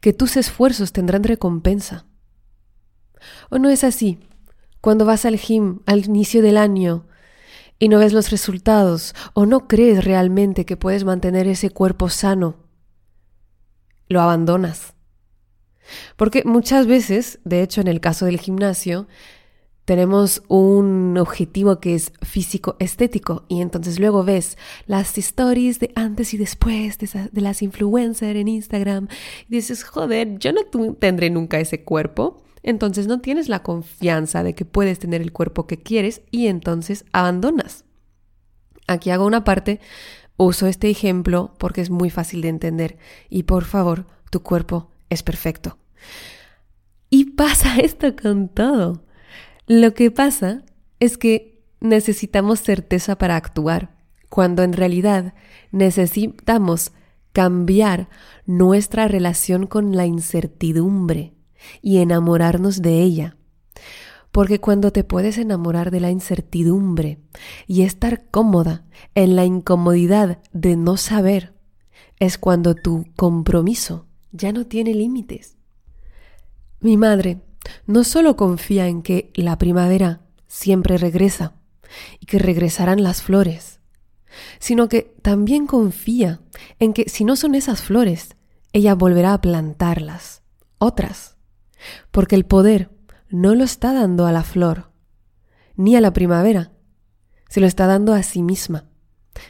que 0.00 0.12
tus 0.12 0.36
esfuerzos 0.36 0.92
tendrán 0.92 1.24
recompensa. 1.24 2.06
¿O 3.50 3.58
no 3.58 3.70
es 3.70 3.84
así? 3.84 4.18
Cuando 4.80 5.04
vas 5.04 5.24
al 5.24 5.38
gym 5.38 5.80
al 5.86 6.04
inicio 6.04 6.42
del 6.42 6.58
año 6.58 7.06
y 7.78 7.88
no 7.88 7.98
ves 7.98 8.12
los 8.12 8.30
resultados 8.30 9.14
o 9.32 9.46
no 9.46 9.66
crees 9.66 10.04
realmente 10.04 10.66
que 10.66 10.76
puedes 10.76 11.04
mantener 11.04 11.46
ese 11.46 11.70
cuerpo 11.70 12.10
sano, 12.10 12.56
lo 14.08 14.20
abandonas. 14.20 14.94
Porque 16.16 16.42
muchas 16.44 16.86
veces, 16.86 17.40
de 17.44 17.62
hecho 17.62 17.80
en 17.80 17.88
el 17.88 18.00
caso 18.00 18.26
del 18.26 18.38
gimnasio, 18.38 19.06
tenemos 19.84 20.42
un 20.48 21.16
objetivo 21.18 21.78
que 21.78 21.94
es 21.94 22.12
físico 22.22 22.76
estético 22.78 23.44
y 23.48 23.60
entonces 23.60 23.98
luego 24.00 24.24
ves 24.24 24.56
las 24.86 25.18
stories 25.18 25.78
de 25.78 25.92
antes 25.94 26.32
y 26.32 26.38
después 26.38 26.98
de, 26.98 27.40
las 27.40 27.62
influencers 27.62 28.38
en 28.38 28.48
Instagram 28.48 29.08
y 29.48 29.56
dices, 29.56 29.84
joder, 29.84 30.38
yo 30.38 30.52
no 30.52 30.62
tendré 30.94 31.30
nunca 31.30 31.60
ese 31.60 31.84
cuerpo. 31.84 32.42
Entonces 32.62 33.06
no 33.06 33.20
tienes 33.20 33.50
la 33.50 33.62
confianza 33.62 34.42
de 34.42 34.54
que 34.54 34.64
puedes 34.64 34.98
tener 34.98 35.20
el 35.20 35.32
cuerpo 35.32 35.66
que 35.66 35.82
quieres 35.82 36.22
y 36.30 36.46
entonces 36.46 37.04
abandonas. 37.12 37.84
Aquí 38.86 39.10
hago 39.10 39.26
una 39.26 39.44
parte, 39.44 39.80
uso 40.38 40.66
este 40.66 40.88
ejemplo 40.88 41.52
porque 41.58 41.82
es 41.82 41.90
muy 41.90 42.08
fácil 42.08 42.40
de 42.40 42.48
entender 42.48 42.96
y 43.28 43.42
por 43.42 43.64
favor, 43.64 44.06
tu 44.30 44.42
cuerpo 44.42 44.90
es 45.10 45.22
perfecto. 45.22 45.76
Y 47.10 47.32
pasa 47.32 47.76
esto 47.80 48.16
con 48.16 48.48
todo. 48.48 49.04
Lo 49.66 49.94
que 49.94 50.10
pasa 50.10 50.62
es 51.00 51.16
que 51.16 51.62
necesitamos 51.80 52.60
certeza 52.60 53.16
para 53.16 53.36
actuar, 53.36 53.96
cuando 54.28 54.62
en 54.62 54.72
realidad 54.72 55.34
necesitamos 55.70 56.92
cambiar 57.32 58.08
nuestra 58.46 59.08
relación 59.08 59.66
con 59.66 59.96
la 59.96 60.06
incertidumbre 60.06 61.34
y 61.80 61.98
enamorarnos 61.98 62.82
de 62.82 63.00
ella. 63.00 63.36
Porque 64.30 64.60
cuando 64.60 64.92
te 64.92 65.04
puedes 65.04 65.38
enamorar 65.38 65.90
de 65.90 66.00
la 66.00 66.10
incertidumbre 66.10 67.20
y 67.66 67.82
estar 67.82 68.28
cómoda 68.30 68.84
en 69.14 69.36
la 69.36 69.44
incomodidad 69.44 70.40
de 70.52 70.76
no 70.76 70.96
saber, 70.96 71.54
es 72.18 72.36
cuando 72.36 72.74
tu 72.74 73.06
compromiso 73.16 74.06
ya 74.32 74.52
no 74.52 74.66
tiene 74.66 74.94
límites. 74.94 75.56
Mi 76.80 76.96
madre 76.96 77.40
no 77.86 78.04
solo 78.04 78.36
confía 78.36 78.88
en 78.88 79.02
que 79.02 79.30
la 79.34 79.58
primavera 79.58 80.20
siempre 80.46 80.98
regresa 80.98 81.54
y 82.20 82.26
que 82.26 82.38
regresarán 82.38 83.02
las 83.02 83.22
flores, 83.22 83.80
sino 84.58 84.88
que 84.88 85.14
también 85.22 85.66
confía 85.66 86.40
en 86.78 86.92
que 86.92 87.08
si 87.08 87.24
no 87.24 87.36
son 87.36 87.54
esas 87.54 87.82
flores, 87.82 88.36
ella 88.72 88.94
volverá 88.94 89.34
a 89.34 89.40
plantarlas, 89.40 90.42
otras, 90.78 91.36
porque 92.10 92.34
el 92.34 92.44
poder 92.44 92.90
no 93.28 93.54
lo 93.54 93.64
está 93.64 93.92
dando 93.92 94.26
a 94.26 94.32
la 94.32 94.42
flor, 94.42 94.90
ni 95.76 95.96
a 95.96 96.00
la 96.00 96.12
primavera, 96.12 96.72
se 97.48 97.60
lo 97.60 97.66
está 97.66 97.86
dando 97.86 98.14
a 98.14 98.22
sí 98.22 98.42
misma, 98.42 98.88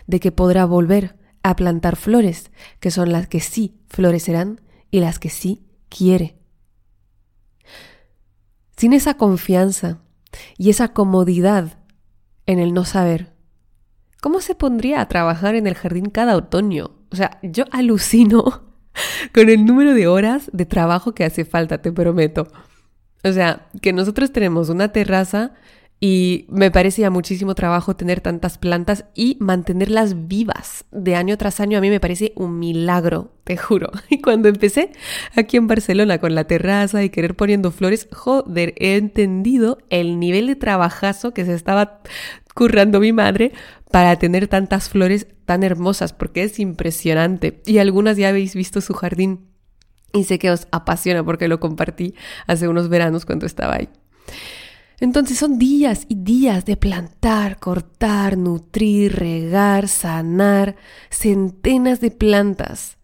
de 0.06 0.21
que 0.21 0.33
podrá 0.33 0.64
volver 0.64 1.18
a 1.42 1.56
plantar 1.56 1.97
flores, 1.97 2.50
que 2.80 2.90
son 2.90 3.12
las 3.12 3.28
que 3.28 3.40
sí 3.40 3.78
florecerán 3.88 4.61
y 4.90 5.00
las 5.00 5.18
que 5.18 5.30
sí 5.30 5.66
quiere. 5.88 6.38
Sin 8.76 8.92
esa 8.92 9.14
confianza 9.14 9.98
y 10.58 10.70
esa 10.70 10.88
comodidad 10.88 11.78
en 12.46 12.58
el 12.58 12.74
no 12.74 12.84
saber, 12.84 13.32
¿cómo 14.20 14.40
se 14.40 14.54
pondría 14.54 15.00
a 15.00 15.08
trabajar 15.08 15.54
en 15.54 15.66
el 15.66 15.74
jardín 15.74 16.10
cada 16.10 16.36
otoño? 16.36 16.90
O 17.10 17.16
sea, 17.16 17.38
yo 17.42 17.64
alucino 17.70 18.64
con 19.34 19.48
el 19.48 19.64
número 19.64 19.94
de 19.94 20.06
horas 20.06 20.50
de 20.52 20.66
trabajo 20.66 21.14
que 21.14 21.24
hace 21.24 21.44
falta, 21.44 21.82
te 21.82 21.92
prometo. 21.92 22.48
O 23.22 23.32
sea, 23.32 23.68
que 23.80 23.92
nosotros 23.92 24.32
tenemos 24.32 24.68
una 24.68 24.88
terraza 24.88 25.54
y 26.00 26.46
me 26.48 26.70
parece 26.70 27.02
ya 27.02 27.10
muchísimo 27.10 27.54
trabajo 27.54 27.96
tener 27.96 28.20
tantas 28.20 28.58
plantas 28.58 29.06
y 29.14 29.36
mantenerlas 29.40 30.28
vivas 30.28 30.84
de 30.90 31.16
año 31.16 31.38
tras 31.38 31.60
año. 31.60 31.78
A 31.78 31.80
mí 31.80 31.88
me 31.88 32.00
parece 32.00 32.32
un 32.36 32.58
milagro, 32.58 33.32
te 33.44 33.56
juro. 33.56 33.90
Y 34.10 34.20
cuando 34.20 34.48
empecé 34.48 34.92
aquí 35.34 35.56
en 35.56 35.66
Barcelona 35.66 36.18
con 36.18 36.34
la 36.34 36.44
terraza 36.44 37.02
y 37.02 37.10
querer 37.10 37.36
poniendo 37.36 37.70
flores, 37.70 38.08
joder, 38.12 38.74
he 38.76 38.96
entendido 38.96 39.78
el 39.88 40.18
nivel 40.18 40.46
de 40.46 40.56
trabajazo 40.56 41.32
que 41.32 41.44
se 41.44 41.54
estaba 41.54 42.02
currando 42.54 43.00
mi 43.00 43.12
madre 43.12 43.52
para 43.90 44.16
tener 44.16 44.48
tantas 44.48 44.88
flores 44.88 45.26
tan 45.44 45.62
hermosas, 45.62 46.12
porque 46.12 46.42
es 46.42 46.58
impresionante. 46.58 47.62
Y 47.64 47.78
algunas 47.78 48.16
ya 48.16 48.28
habéis 48.28 48.54
visto 48.54 48.80
su 48.80 48.92
jardín 48.92 49.48
y 50.12 50.24
sé 50.24 50.38
que 50.38 50.50
os 50.50 50.68
apasiona 50.70 51.24
porque 51.24 51.48
lo 51.48 51.60
compartí 51.60 52.14
hace 52.46 52.68
unos 52.68 52.88
veranos 52.88 53.24
cuando 53.26 53.46
estaba 53.46 53.76
ahí. 53.76 53.88
Entonces 55.00 55.38
son 55.38 55.58
días 55.58 56.06
y 56.08 56.14
días 56.16 56.64
de 56.64 56.76
plantar, 56.76 57.58
cortar, 57.58 58.38
nutrir, 58.38 59.16
regar, 59.16 59.88
sanar 59.88 60.76
centenas 61.10 62.00
de 62.00 62.10
plantas, 62.10 62.96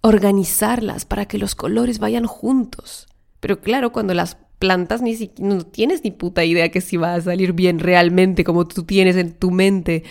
organizarlas 0.00 1.04
para 1.04 1.26
que 1.26 1.38
los 1.38 1.54
colores 1.54 1.98
vayan 1.98 2.26
juntos. 2.26 3.08
Pero 3.40 3.60
claro, 3.60 3.92
cuando 3.92 4.14
las 4.14 4.36
plantas 4.58 5.02
ni 5.02 5.16
siquiera 5.16 5.56
no 5.56 5.62
tienes 5.62 6.04
ni 6.04 6.10
puta 6.10 6.44
idea 6.44 6.70
que 6.70 6.80
si 6.80 6.96
va 6.96 7.14
a 7.14 7.20
salir 7.20 7.52
bien 7.52 7.80
realmente 7.80 8.44
como 8.44 8.66
tú 8.66 8.84
tienes 8.84 9.16
en 9.16 9.34
tu 9.34 9.50
mente 9.50 10.04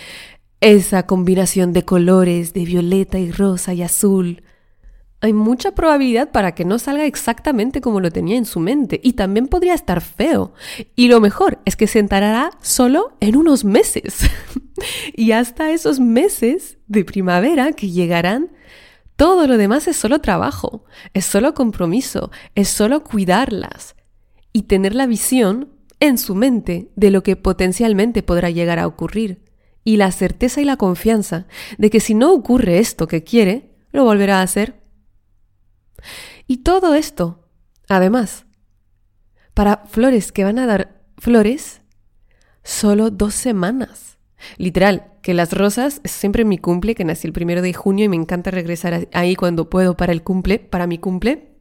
esa 0.62 1.08
combinación 1.08 1.74
de 1.74 1.84
colores 1.84 2.54
de 2.54 2.66
violeta 2.66 3.18
y 3.20 3.32
rosa 3.32 3.74
y 3.74 3.82
azul 3.82 4.43
hay 5.24 5.32
mucha 5.32 5.72
probabilidad 5.72 6.32
para 6.32 6.54
que 6.54 6.66
no 6.66 6.78
salga 6.80 7.06
exactamente 7.06 7.80
como 7.80 8.02
lo 8.02 8.12
tenía 8.12 8.36
en 8.36 8.44
su 8.44 8.60
mente 8.60 9.00
y 9.02 9.14
también 9.14 9.48
podría 9.48 9.74
estar 9.74 10.02
feo. 10.02 10.52
Y 10.98 11.08
lo 11.08 11.22
mejor 11.22 11.60
es 11.64 11.78
que 11.78 11.88
se 11.88 12.00
enterará 12.00 12.52
solo 12.62 13.16
en 13.22 13.38
unos 13.38 13.64
meses. 13.64 14.30
y 15.16 15.32
hasta 15.32 15.72
esos 15.72 16.02
meses 16.02 16.78
de 16.88 17.06
primavera 17.06 17.72
que 17.72 17.90
llegarán, 17.90 18.52
todo 19.16 19.48
lo 19.48 19.56
demás 19.56 19.88
es 19.88 19.96
solo 19.96 20.20
trabajo, 20.20 20.84
es 21.14 21.24
solo 21.24 21.54
compromiso, 21.54 22.30
es 22.54 22.68
solo 22.68 23.06
cuidarlas 23.06 23.96
y 24.52 24.64
tener 24.64 24.94
la 24.94 25.08
visión 25.08 25.70
en 26.02 26.18
su 26.18 26.36
mente 26.36 26.92
de 26.98 27.12
lo 27.12 27.24
que 27.24 27.38
potencialmente 27.38 28.24
podrá 28.24 28.50
llegar 28.50 28.78
a 28.78 28.88
ocurrir 28.88 29.40
y 29.86 29.96
la 29.96 30.12
certeza 30.12 30.60
y 30.60 30.66
la 30.66 30.76
confianza 30.76 31.48
de 31.78 31.90
que 31.90 32.02
si 32.02 32.14
no 32.14 32.34
ocurre 32.34 32.80
esto 32.80 33.08
que 33.08 33.24
quiere, 33.24 33.72
lo 33.94 34.04
volverá 34.04 34.40
a 34.40 34.44
hacer 34.44 34.83
y 36.48 36.58
todo 36.58 36.94
esto, 36.94 37.48
además, 37.88 38.46
para 39.54 39.84
flores 39.86 40.32
que 40.32 40.44
van 40.44 40.60
a 40.60 40.66
dar 40.66 41.02
flores, 41.18 41.82
solo 42.64 43.12
dos 43.12 43.34
semanas. 43.34 44.18
Literal, 44.58 45.12
que 45.22 45.34
las 45.34 45.54
rosas 45.54 46.02
es 46.04 46.12
siempre 46.12 46.44
mi 46.44 46.58
cumple, 46.58 46.96
que 46.96 47.06
nací 47.06 47.28
el 47.28 47.34
primero 47.34 47.62
de 47.62 47.74
junio 47.74 48.06
y 48.06 48.10
me 48.10 48.16
encanta 48.16 48.52
regresar 48.52 49.08
ahí 49.14 49.36
cuando 49.36 49.70
puedo 49.70 49.96
para 49.96 50.12
el 50.12 50.24
cumple, 50.24 50.60
para 50.60 50.88
mi 50.88 50.98
cumple. 50.98 51.54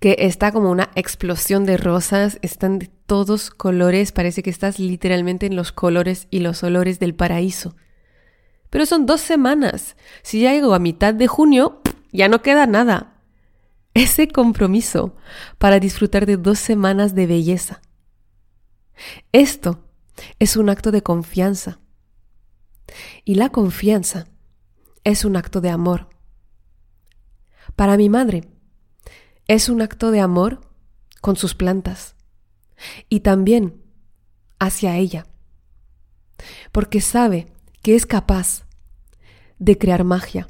Que 0.00 0.16
está 0.18 0.52
como 0.52 0.70
una 0.70 0.90
explosión 0.96 1.64
de 1.64 1.76
rosas, 1.76 2.38
están 2.42 2.78
de 2.78 2.90
todos 3.06 3.50
colores, 3.50 4.12
parece 4.12 4.42
que 4.42 4.50
estás 4.50 4.78
literalmente 4.78 5.46
en 5.46 5.56
los 5.56 5.72
colores 5.72 6.26
y 6.30 6.40
los 6.40 6.62
olores 6.62 6.98
del 6.98 7.14
paraíso. 7.14 7.76
Pero 8.68 8.84
son 8.84 9.06
dos 9.06 9.20
semanas. 9.20 9.96
Si 10.22 10.40
ya 10.40 10.52
llego 10.52 10.74
a 10.74 10.78
mitad 10.78 11.14
de 11.14 11.28
junio, 11.28 11.80
ya 12.12 12.28
no 12.28 12.42
queda 12.42 12.66
nada 12.66 13.15
ese 13.96 14.28
compromiso 14.28 15.16
para 15.56 15.80
disfrutar 15.80 16.26
de 16.26 16.36
dos 16.36 16.58
semanas 16.58 17.14
de 17.14 17.26
belleza. 17.26 17.80
Esto 19.32 19.88
es 20.38 20.58
un 20.58 20.68
acto 20.68 20.90
de 20.90 21.02
confianza. 21.02 21.80
Y 23.24 23.36
la 23.36 23.48
confianza 23.48 24.26
es 25.02 25.24
un 25.24 25.34
acto 25.34 25.62
de 25.62 25.70
amor. 25.70 26.10
Para 27.74 27.96
mi 27.96 28.10
madre, 28.10 28.44
es 29.48 29.70
un 29.70 29.80
acto 29.80 30.10
de 30.10 30.20
amor 30.20 30.60
con 31.22 31.36
sus 31.36 31.54
plantas 31.54 32.16
y 33.08 33.20
también 33.20 33.82
hacia 34.58 34.96
ella, 34.98 35.26
porque 36.70 37.00
sabe 37.00 37.46
que 37.80 37.94
es 37.94 38.04
capaz 38.04 38.66
de 39.58 39.78
crear 39.78 40.04
magia. 40.04 40.48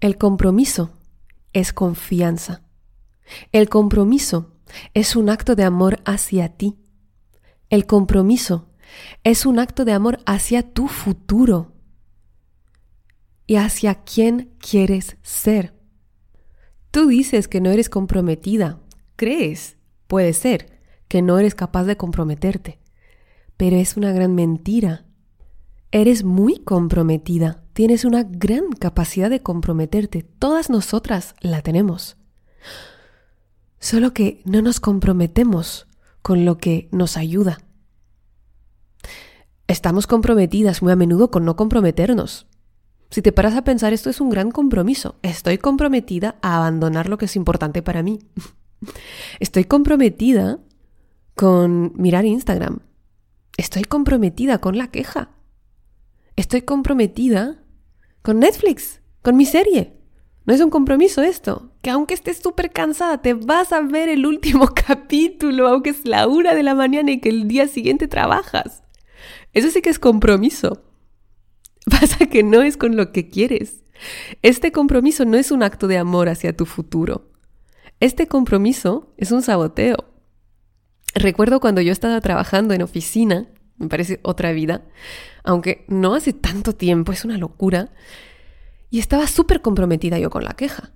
El 0.00 0.18
compromiso 0.18 0.95
es 1.56 1.72
confianza. 1.72 2.60
El 3.50 3.70
compromiso 3.70 4.52
es 4.92 5.16
un 5.16 5.30
acto 5.30 5.56
de 5.56 5.64
amor 5.64 6.00
hacia 6.04 6.50
ti. 6.50 6.76
El 7.70 7.86
compromiso 7.86 8.68
es 9.24 9.46
un 9.46 9.58
acto 9.58 9.86
de 9.86 9.92
amor 9.92 10.18
hacia 10.26 10.74
tu 10.74 10.86
futuro 10.86 11.72
y 13.46 13.56
hacia 13.56 13.94
quién 14.04 14.54
quieres 14.58 15.16
ser. 15.22 15.74
Tú 16.90 17.06
dices 17.06 17.48
que 17.48 17.62
no 17.62 17.70
eres 17.70 17.88
comprometida, 17.88 18.82
crees, 19.16 19.78
puede 20.08 20.34
ser, 20.34 20.78
que 21.08 21.22
no 21.22 21.38
eres 21.38 21.54
capaz 21.54 21.84
de 21.84 21.96
comprometerte, 21.96 22.80
pero 23.56 23.76
es 23.76 23.96
una 23.96 24.12
gran 24.12 24.34
mentira. 24.34 25.06
Eres 25.90 26.22
muy 26.22 26.58
comprometida, 26.58 27.64
tienes 27.76 28.06
una 28.06 28.22
gran 28.22 28.72
capacidad 28.72 29.28
de 29.28 29.42
comprometerte, 29.42 30.22
todas 30.22 30.70
nosotras 30.70 31.34
la 31.42 31.60
tenemos. 31.60 32.16
Solo 33.78 34.14
que 34.14 34.40
no 34.46 34.62
nos 34.62 34.80
comprometemos 34.80 35.86
con 36.22 36.46
lo 36.46 36.56
que 36.56 36.88
nos 36.90 37.18
ayuda. 37.18 37.58
Estamos 39.66 40.06
comprometidas 40.06 40.80
muy 40.80 40.90
a 40.90 40.96
menudo 40.96 41.30
con 41.30 41.44
no 41.44 41.54
comprometernos. 41.54 42.46
Si 43.10 43.20
te 43.20 43.30
paras 43.30 43.54
a 43.54 43.62
pensar, 43.64 43.92
esto 43.92 44.08
es 44.08 44.22
un 44.22 44.30
gran 44.30 44.52
compromiso. 44.52 45.16
Estoy 45.20 45.58
comprometida 45.58 46.36
a 46.40 46.56
abandonar 46.56 47.10
lo 47.10 47.18
que 47.18 47.26
es 47.26 47.36
importante 47.36 47.82
para 47.82 48.02
mí. 48.02 48.20
Estoy 49.38 49.64
comprometida 49.64 50.60
con 51.34 51.92
mirar 51.96 52.24
Instagram. 52.24 52.78
Estoy 53.58 53.84
comprometida 53.84 54.62
con 54.62 54.78
la 54.78 54.88
queja 54.88 55.36
estoy 56.36 56.62
comprometida 56.62 57.58
con 58.26 58.40
Netflix, 58.40 59.00
con 59.22 59.36
mi 59.36 59.46
serie. 59.46 59.92
No 60.46 60.52
es 60.52 60.60
un 60.60 60.68
compromiso 60.68 61.22
esto, 61.22 61.70
que 61.80 61.90
aunque 61.90 62.14
estés 62.14 62.38
súper 62.38 62.72
cansada, 62.72 63.22
te 63.22 63.34
vas 63.34 63.72
a 63.72 63.80
ver 63.82 64.08
el 64.08 64.26
último 64.26 64.66
capítulo, 64.88 65.68
aunque 65.68 65.90
es 65.90 66.04
la 66.08 66.26
una 66.26 66.52
de 66.52 66.64
la 66.64 66.74
mañana 66.74 67.12
y 67.12 67.20
que 67.20 67.28
el 67.28 67.46
día 67.46 67.68
siguiente 67.68 68.08
trabajas. 68.08 68.82
Eso 69.52 69.70
sí 69.70 69.80
que 69.80 69.90
es 69.90 70.00
compromiso. 70.00 70.82
Pasa 71.88 72.26
que 72.26 72.42
no 72.42 72.62
es 72.62 72.76
con 72.76 72.96
lo 72.96 73.12
que 73.12 73.28
quieres. 73.28 73.84
Este 74.42 74.72
compromiso 74.72 75.24
no 75.24 75.36
es 75.36 75.52
un 75.52 75.62
acto 75.62 75.86
de 75.86 75.98
amor 75.98 76.28
hacia 76.28 76.56
tu 76.56 76.66
futuro. 76.66 77.30
Este 78.00 78.26
compromiso 78.26 79.14
es 79.18 79.30
un 79.30 79.42
saboteo. 79.42 79.98
Recuerdo 81.14 81.60
cuando 81.60 81.80
yo 81.80 81.92
estaba 81.92 82.20
trabajando 82.20 82.74
en 82.74 82.82
oficina 82.82 83.46
me 83.78 83.88
parece 83.88 84.20
otra 84.22 84.52
vida, 84.52 84.82
aunque 85.44 85.84
no 85.88 86.14
hace 86.14 86.32
tanto 86.32 86.74
tiempo, 86.74 87.12
es 87.12 87.24
una 87.24 87.38
locura. 87.38 87.90
Y 88.90 88.98
estaba 88.98 89.26
súper 89.26 89.62
comprometida 89.62 90.18
yo 90.18 90.30
con 90.30 90.44
la 90.44 90.54
queja. 90.54 90.92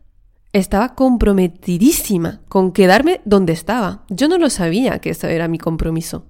Estaba 0.52 0.94
comprometidísima 0.94 2.40
con 2.48 2.72
quedarme 2.72 3.20
donde 3.24 3.52
estaba. 3.52 4.04
Yo 4.08 4.26
no 4.28 4.38
lo 4.38 4.50
sabía 4.50 4.98
que 4.98 5.10
eso 5.10 5.28
era 5.28 5.46
mi 5.48 5.58
compromiso. 5.58 6.26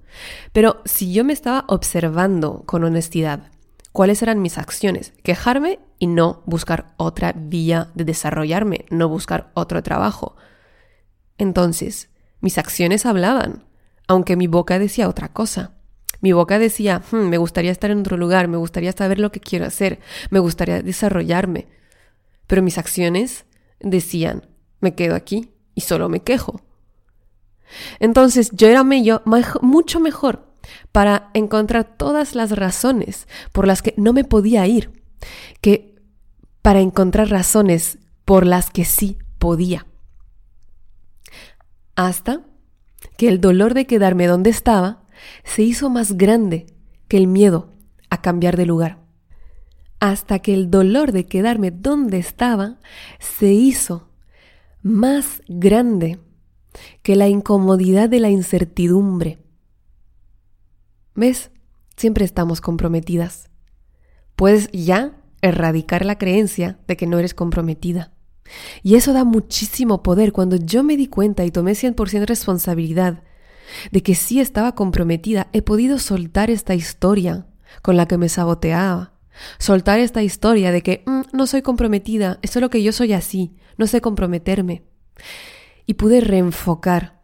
Pero 0.53 0.81
si 0.85 1.11
yo 1.11 1.23
me 1.23 1.33
estaba 1.33 1.65
observando 1.67 2.63
con 2.65 2.83
honestidad, 2.83 3.51
¿Cuáles 3.91 4.21
eran 4.21 4.41
mis 4.41 4.57
acciones? 4.57 5.13
Quejarme 5.21 5.79
y 5.99 6.07
no 6.07 6.43
buscar 6.45 6.93
otra 6.95 7.33
vía 7.35 7.89
de 7.93 8.05
desarrollarme, 8.05 8.85
no 8.89 9.09
buscar 9.09 9.51
otro 9.53 9.83
trabajo. 9.83 10.37
Entonces, 11.37 12.09
mis 12.39 12.57
acciones 12.57 13.05
hablaban, 13.05 13.65
aunque 14.07 14.37
mi 14.37 14.47
boca 14.47 14.79
decía 14.79 15.09
otra 15.09 15.33
cosa. 15.33 15.73
Mi 16.21 16.31
boca 16.31 16.59
decía, 16.59 17.01
hmm, 17.11 17.27
me 17.29 17.37
gustaría 17.37 17.71
estar 17.71 17.91
en 17.91 17.99
otro 17.99 18.15
lugar, 18.15 18.47
me 18.47 18.57
gustaría 18.57 18.91
saber 18.91 19.19
lo 19.19 19.31
que 19.31 19.39
quiero 19.39 19.65
hacer, 19.65 19.99
me 20.29 20.39
gustaría 20.39 20.81
desarrollarme. 20.81 21.67
Pero 22.47 22.61
mis 22.61 22.77
acciones 22.77 23.45
decían, 23.79 24.47
me 24.79 24.95
quedo 24.95 25.15
aquí 25.15 25.51
y 25.75 25.81
solo 25.81 26.09
me 26.09 26.21
quejo. 26.21 26.61
Entonces 27.99 28.51
yo 28.51 28.67
era 28.67 28.83
mucho 28.83 29.99
mejor 29.99 30.47
para 30.91 31.29
encontrar 31.33 31.95
todas 31.97 32.35
las 32.35 32.51
razones 32.51 33.27
por 33.51 33.67
las 33.67 33.81
que 33.81 33.93
no 33.97 34.13
me 34.13 34.23
podía 34.23 34.67
ir 34.67 35.01
que 35.61 35.95
para 36.61 36.81
encontrar 36.81 37.29
razones 37.29 37.97
por 38.25 38.45
las 38.45 38.69
que 38.69 38.85
sí 38.85 39.17
podía. 39.39 39.87
Hasta 41.95 42.41
que 43.17 43.27
el 43.27 43.41
dolor 43.41 43.73
de 43.73 43.87
quedarme 43.87 44.27
donde 44.27 44.49
estaba 44.49 45.00
se 45.43 45.63
hizo 45.63 45.89
más 45.89 46.17
grande 46.17 46.67
que 47.07 47.17
el 47.17 47.27
miedo 47.27 47.73
a 48.09 48.21
cambiar 48.21 48.57
de 48.57 48.65
lugar. 48.65 48.99
Hasta 49.99 50.39
que 50.39 50.53
el 50.53 50.71
dolor 50.71 51.11
de 51.11 51.25
quedarme 51.25 51.71
donde 51.71 52.17
estaba 52.17 52.79
se 53.19 53.53
hizo 53.53 54.09
más 54.81 55.41
grande 55.47 56.19
que 57.03 57.15
la 57.15 57.27
incomodidad 57.27 58.09
de 58.09 58.19
la 58.19 58.29
incertidumbre. 58.29 59.39
¿Ves? 61.13 61.51
Siempre 61.97 62.25
estamos 62.25 62.61
comprometidas. 62.61 63.49
Puedes 64.35 64.69
ya 64.71 65.21
erradicar 65.41 66.05
la 66.05 66.17
creencia 66.17 66.79
de 66.87 66.97
que 66.97 67.05
no 67.05 67.19
eres 67.19 67.33
comprometida. 67.33 68.13
Y 68.81 68.95
eso 68.95 69.13
da 69.13 69.23
muchísimo 69.23 70.01
poder. 70.01 70.31
Cuando 70.31 70.55
yo 70.55 70.83
me 70.83 70.97
di 70.97 71.07
cuenta 71.07 71.45
y 71.45 71.51
tomé 71.51 71.73
100% 71.73 72.25
responsabilidad 72.25 73.23
de 73.91 74.03
que 74.03 74.15
sí 74.15 74.39
estaba 74.39 74.75
comprometida, 74.75 75.47
he 75.53 75.61
podido 75.61 75.99
soltar 75.99 76.49
esta 76.49 76.75
historia 76.75 77.47
con 77.81 77.97
la 77.97 78.07
que 78.07 78.17
me 78.17 78.29
saboteaba. 78.29 79.13
Soltar 79.57 79.99
esta 79.99 80.21
historia 80.23 80.71
de 80.71 80.81
que 80.81 81.03
mm, 81.05 81.21
no 81.33 81.47
soy 81.47 81.61
comprometida, 81.61 82.39
es 82.41 82.51
solo 82.51 82.69
que 82.69 82.83
yo 82.83 82.91
soy 82.91 83.13
así, 83.13 83.55
no 83.77 83.87
sé 83.87 84.01
comprometerme. 84.01 84.83
Y 85.85 85.95
pude 85.95 86.21
reenfocar 86.21 87.21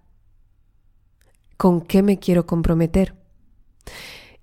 con 1.58 1.82
qué 1.82 2.02
me 2.02 2.20
quiero 2.20 2.46
comprometer. 2.46 3.16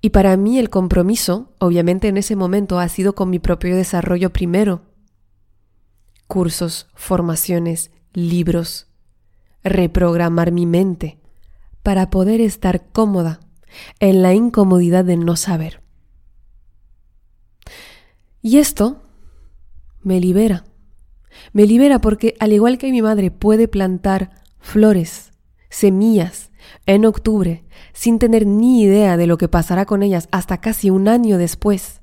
Y 0.00 0.10
para 0.10 0.36
mí 0.36 0.58
el 0.58 0.68
compromiso, 0.68 1.54
obviamente 1.58 2.08
en 2.08 2.18
ese 2.18 2.36
momento, 2.36 2.78
ha 2.78 2.88
sido 2.88 3.14
con 3.14 3.30
mi 3.30 3.38
propio 3.38 3.74
desarrollo 3.74 4.30
primero. 4.32 4.82
Cursos, 6.26 6.88
formaciones, 6.94 7.90
libros, 8.12 8.88
reprogramar 9.62 10.52
mi 10.52 10.66
mente 10.66 11.23
para 11.84 12.08
poder 12.08 12.40
estar 12.40 12.88
cómoda 12.90 13.40
en 14.00 14.22
la 14.22 14.32
incomodidad 14.32 15.04
de 15.04 15.18
no 15.18 15.36
saber. 15.36 15.82
Y 18.40 18.58
esto 18.58 19.02
me 20.02 20.18
libera. 20.18 20.64
Me 21.52 21.66
libera 21.66 22.00
porque 22.00 22.36
al 22.40 22.52
igual 22.52 22.78
que 22.78 22.90
mi 22.90 23.02
madre 23.02 23.30
puede 23.30 23.68
plantar 23.68 24.30
flores, 24.58 25.32
semillas, 25.68 26.50
en 26.86 27.04
octubre, 27.04 27.64
sin 27.92 28.18
tener 28.18 28.46
ni 28.46 28.82
idea 28.82 29.18
de 29.18 29.26
lo 29.26 29.36
que 29.36 29.48
pasará 29.48 29.84
con 29.84 30.02
ellas 30.02 30.28
hasta 30.32 30.62
casi 30.62 30.88
un 30.88 31.06
año 31.06 31.36
después, 31.36 32.00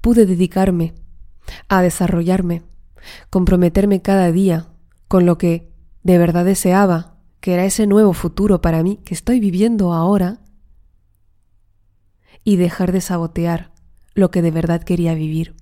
pude 0.00 0.26
dedicarme 0.26 0.94
a 1.68 1.82
desarrollarme, 1.82 2.62
comprometerme 3.30 4.00
cada 4.00 4.30
día 4.30 4.68
con 5.08 5.26
lo 5.26 5.38
que 5.38 5.72
de 6.04 6.18
verdad 6.18 6.44
deseaba 6.44 7.09
que 7.40 7.54
era 7.54 7.64
ese 7.64 7.86
nuevo 7.86 8.12
futuro 8.12 8.60
para 8.60 8.82
mí 8.82 9.00
que 9.04 9.14
estoy 9.14 9.40
viviendo 9.40 9.92
ahora, 9.92 10.40
y 12.44 12.56
dejar 12.56 12.92
de 12.92 13.00
sabotear 13.00 13.72
lo 14.14 14.30
que 14.30 14.42
de 14.42 14.50
verdad 14.50 14.82
quería 14.82 15.14
vivir. 15.14 15.54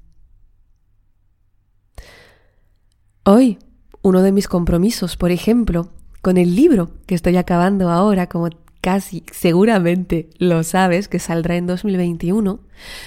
Hoy, 3.25 3.59
uno 4.03 4.23
de 4.23 4.33
mis 4.33 4.49
compromisos, 4.49 5.17
por 5.17 5.31
ejemplo, 5.31 5.91
con 6.23 6.37
el 6.37 6.57
libro 6.57 6.91
que 7.07 7.14
estoy 7.14 7.37
acabando 7.37 7.91
ahora, 7.91 8.29
como 8.29 8.49
casi 8.81 9.25
seguramente 9.33 10.31
lo 10.38 10.62
sabes, 10.62 11.09
que 11.09 11.19
saldrá 11.19 11.57
en 11.57 11.67
2021, 11.67 12.61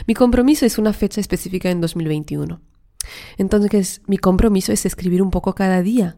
mi 0.06 0.14
compromiso 0.14 0.66
es 0.66 0.78
una 0.78 0.94
fecha 0.94 1.22
específica 1.22 1.70
en 1.72 1.82
2021. 1.82 2.62
Entonces, 3.38 4.02
mi 4.06 4.18
compromiso 4.18 4.72
es 4.72 4.86
escribir 4.86 5.22
un 5.22 5.32
poco 5.32 5.56
cada 5.56 5.82
día, 5.82 6.18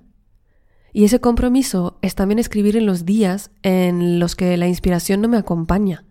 y 0.93 1.05
ese 1.05 1.19
compromiso 1.19 1.97
es 2.03 2.13
también 2.13 2.37
escribir 2.37 2.77
en 2.77 2.85
los 2.85 3.03
días 3.03 3.49
en 3.63 4.19
los 4.19 4.35
que 4.35 4.55
la 4.57 4.67
inspiración 4.67 5.21
no 5.21 5.27
me 5.27 5.37
acompaña, 5.37 6.05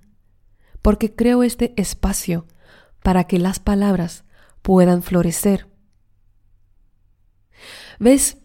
porque 0.83 1.15
creo 1.15 1.45
este 1.45 1.73
espacio 1.77 2.47
para 3.01 3.25
que 3.25 3.39
las 3.39 3.61
palabras 3.61 4.25
puedan 4.61 5.05
florecer. 5.05 5.69
¿Ves? 8.01 8.39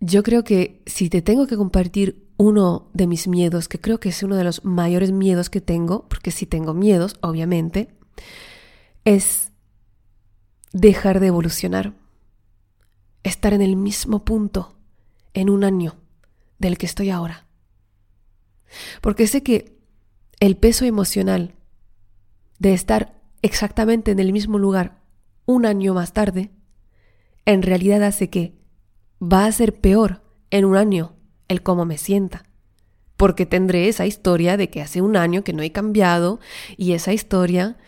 Yo 0.00 0.24
creo 0.24 0.42
que 0.42 0.82
si 0.86 1.08
te 1.08 1.22
tengo 1.22 1.46
que 1.46 1.56
compartir 1.56 2.28
uno 2.36 2.90
de 2.94 3.06
mis 3.06 3.28
miedos, 3.28 3.68
que 3.68 3.80
creo 3.80 4.00
que 4.00 4.08
es 4.08 4.22
uno 4.24 4.34
de 4.34 4.44
los 4.44 4.64
mayores 4.64 5.12
miedos 5.12 5.48
que 5.48 5.60
tengo, 5.60 6.08
porque 6.08 6.32
sí 6.32 6.46
tengo 6.46 6.74
miedos, 6.74 7.16
obviamente, 7.20 7.88
es 9.04 9.52
dejar 10.72 11.20
de 11.20 11.28
evolucionar 11.28 11.94
estar 13.22 13.52
en 13.52 13.62
el 13.62 13.76
mismo 13.76 14.24
punto 14.24 14.76
en 15.34 15.50
un 15.50 15.64
año 15.64 15.96
del 16.58 16.78
que 16.78 16.86
estoy 16.86 17.10
ahora. 17.10 17.46
Porque 19.00 19.26
sé 19.26 19.42
que 19.42 19.78
el 20.40 20.56
peso 20.56 20.84
emocional 20.84 21.54
de 22.58 22.74
estar 22.74 23.20
exactamente 23.42 24.10
en 24.10 24.18
el 24.18 24.32
mismo 24.32 24.58
lugar 24.58 25.00
un 25.46 25.64
año 25.64 25.94
más 25.94 26.12
tarde, 26.12 26.50
en 27.46 27.62
realidad 27.62 28.02
hace 28.02 28.28
que 28.28 28.54
va 29.20 29.46
a 29.46 29.52
ser 29.52 29.80
peor 29.80 30.22
en 30.50 30.64
un 30.64 30.76
año 30.76 31.14
el 31.48 31.62
cómo 31.62 31.84
me 31.84 31.98
sienta. 31.98 32.44
Porque 33.16 33.46
tendré 33.46 33.88
esa 33.88 34.06
historia 34.06 34.56
de 34.56 34.70
que 34.70 34.82
hace 34.82 35.00
un 35.00 35.16
año 35.16 35.42
que 35.42 35.52
no 35.52 35.62
he 35.62 35.72
cambiado 35.72 36.38
y 36.76 36.92
esa 36.92 37.12
historia 37.12 37.78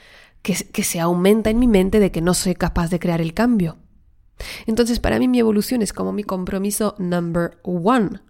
que, 0.42 0.54
que 0.54 0.82
se 0.82 0.98
aumenta 0.98 1.50
en 1.50 1.58
mi 1.58 1.68
mente 1.68 2.00
de 2.00 2.10
que 2.10 2.22
no 2.22 2.34
soy 2.34 2.54
capaz 2.54 2.88
de 2.90 2.98
crear 2.98 3.20
el 3.20 3.34
cambio. 3.34 3.78
Entonces, 4.66 5.00
para 5.00 5.18
mí 5.18 5.28
mi 5.28 5.38
evolución 5.38 5.82
es 5.82 5.92
como 5.92 6.12
mi 6.12 6.24
compromiso 6.24 6.94
number 6.98 7.58
one. 7.62 8.20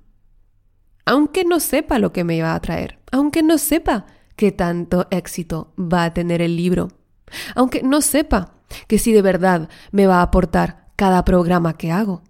Aunque 1.05 1.44
no 1.44 1.61
sepa 1.61 1.99
lo 1.99 2.12
que 2.12 2.25
me 2.25 2.42
va 2.42 2.55
a 2.55 2.61
traer, 2.61 2.99
aunque 3.11 3.42
no 3.42 3.59
sepa 3.59 4.07
qué 4.37 4.53
tanto 4.53 5.07
éxito 5.11 5.75
va 5.79 6.05
a 6.05 6.14
tener 6.14 6.40
el 6.42 6.57
libro, 6.57 6.88
aunque 7.55 7.83
no 7.83 8.01
sepa 8.01 8.55
que 8.87 8.99
si 8.99 9.12
de 9.12 9.23
verdad 9.23 9.68
me 9.90 10.07
va 10.07 10.16
a 10.16 10.23
aportar 10.23 10.90
cada 10.96 11.25
programa 11.25 11.77
que 11.77 11.90
hago. 11.90 12.23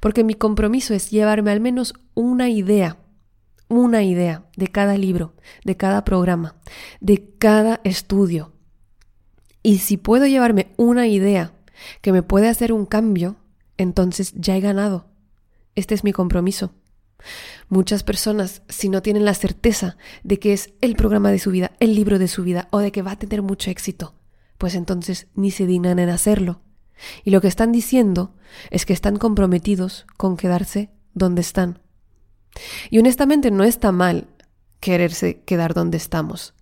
Porque 0.00 0.24
mi 0.24 0.34
compromiso 0.34 0.94
es 0.94 1.10
llevarme 1.10 1.50
al 1.50 1.60
menos 1.60 1.94
una 2.14 2.48
idea, 2.48 2.98
una 3.68 4.02
idea 4.02 4.44
de 4.56 4.68
cada 4.68 4.96
libro, 4.96 5.34
de 5.64 5.76
cada 5.76 6.04
programa, 6.04 6.56
de 7.00 7.34
cada 7.38 7.80
estudio. 7.84 8.52
Y 9.62 9.78
si 9.78 9.96
puedo 9.96 10.26
llevarme 10.26 10.72
una 10.76 11.06
idea 11.06 11.52
que 12.00 12.12
me 12.12 12.22
puede 12.22 12.48
hacer 12.48 12.72
un 12.72 12.86
cambio, 12.86 13.36
entonces 13.76 14.32
ya 14.36 14.56
he 14.56 14.60
ganado. 14.60 15.08
Este 15.74 15.94
es 15.94 16.04
mi 16.04 16.12
compromiso. 16.12 16.74
Muchas 17.68 18.02
personas, 18.02 18.62
si 18.68 18.88
no 18.88 19.02
tienen 19.02 19.24
la 19.24 19.34
certeza 19.34 19.96
de 20.22 20.38
que 20.38 20.52
es 20.52 20.72
el 20.80 20.96
programa 20.96 21.30
de 21.30 21.38
su 21.38 21.50
vida, 21.50 21.72
el 21.80 21.94
libro 21.94 22.18
de 22.18 22.28
su 22.28 22.42
vida 22.42 22.68
o 22.70 22.78
de 22.78 22.92
que 22.92 23.02
va 23.02 23.12
a 23.12 23.18
tener 23.18 23.42
mucho 23.42 23.70
éxito, 23.70 24.14
pues 24.58 24.74
entonces 24.74 25.28
ni 25.34 25.50
se 25.50 25.66
dignan 25.66 25.98
en 25.98 26.08
hacerlo. 26.08 26.62
Y 27.24 27.30
lo 27.30 27.40
que 27.40 27.48
están 27.48 27.72
diciendo 27.72 28.34
es 28.70 28.84
que 28.84 28.92
están 28.92 29.16
comprometidos 29.16 30.06
con 30.16 30.36
quedarse 30.36 30.90
donde 31.14 31.40
están. 31.40 31.80
Y 32.90 32.98
honestamente 32.98 33.50
no 33.50 33.64
está 33.64 33.92
mal 33.92 34.28
quererse 34.80 35.42
quedar 35.42 35.74
donde 35.74 35.96
estamos. 35.96 36.54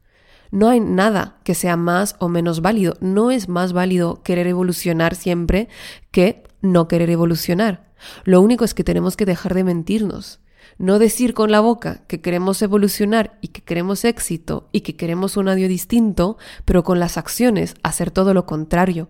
No 0.51 0.69
hay 0.69 0.81
nada 0.81 1.39
que 1.45 1.55
sea 1.55 1.77
más 1.77 2.17
o 2.19 2.29
menos 2.29 2.61
válido. 2.63 2.95
No 3.01 3.31
es 3.31 3.49
más 3.49 3.73
válido 3.73 4.23
querer 4.23 4.47
evolucionar 4.47 5.15
siempre 5.15 5.69
que 6.11 6.45
no 6.61 6.89
querer 6.89 7.11
evolucionar. 7.11 7.93
Lo 8.25 8.41
único 8.41 8.65
es 8.65 8.75
que 8.75 8.85
tenemos 8.85 9.17
que 9.17 9.27
dejar 9.27 9.55
de 9.55 9.65
mentirnos. 9.65 10.41
No 10.79 10.99
decir 10.99 11.35
con 11.35 11.51
la 11.51 11.61
boca 11.61 12.05
que 12.07 12.21
queremos 12.21 12.63
evolucionar 12.63 13.39
y 13.41 13.49
que 13.49 13.63
queremos 13.63 14.05
éxito 14.05 14.69
y 14.73 14.83
que 14.83 14.97
queremos 14.97 15.37
un 15.37 15.49
audio 15.49 15.69
distinto, 15.69 16.37
pero 16.65 16.85
con 16.85 17.01
las 17.01 17.17
acciones 17.17 17.75
hacer 17.83 18.11
todo 18.11 18.35
lo 18.35 18.47
contrario. 18.47 19.09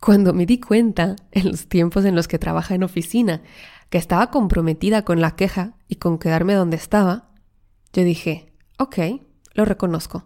Cuando 0.00 0.34
me 0.34 0.44
di 0.44 0.60
cuenta, 0.60 1.16
en 1.32 1.50
los 1.50 1.66
tiempos 1.66 2.04
en 2.04 2.14
los 2.14 2.28
que 2.28 2.38
trabaja 2.38 2.74
en 2.74 2.84
oficina, 2.84 3.42
que 3.88 3.98
estaba 3.98 4.30
comprometida 4.30 5.02
con 5.02 5.20
la 5.20 5.34
queja 5.34 5.76
y 5.88 5.96
con 5.96 6.18
quedarme 6.18 6.54
donde 6.54 6.76
estaba, 6.76 7.30
yo 7.92 8.04
dije, 8.04 8.53
ok, 8.78 8.98
lo 9.54 9.64
reconozco. 9.64 10.24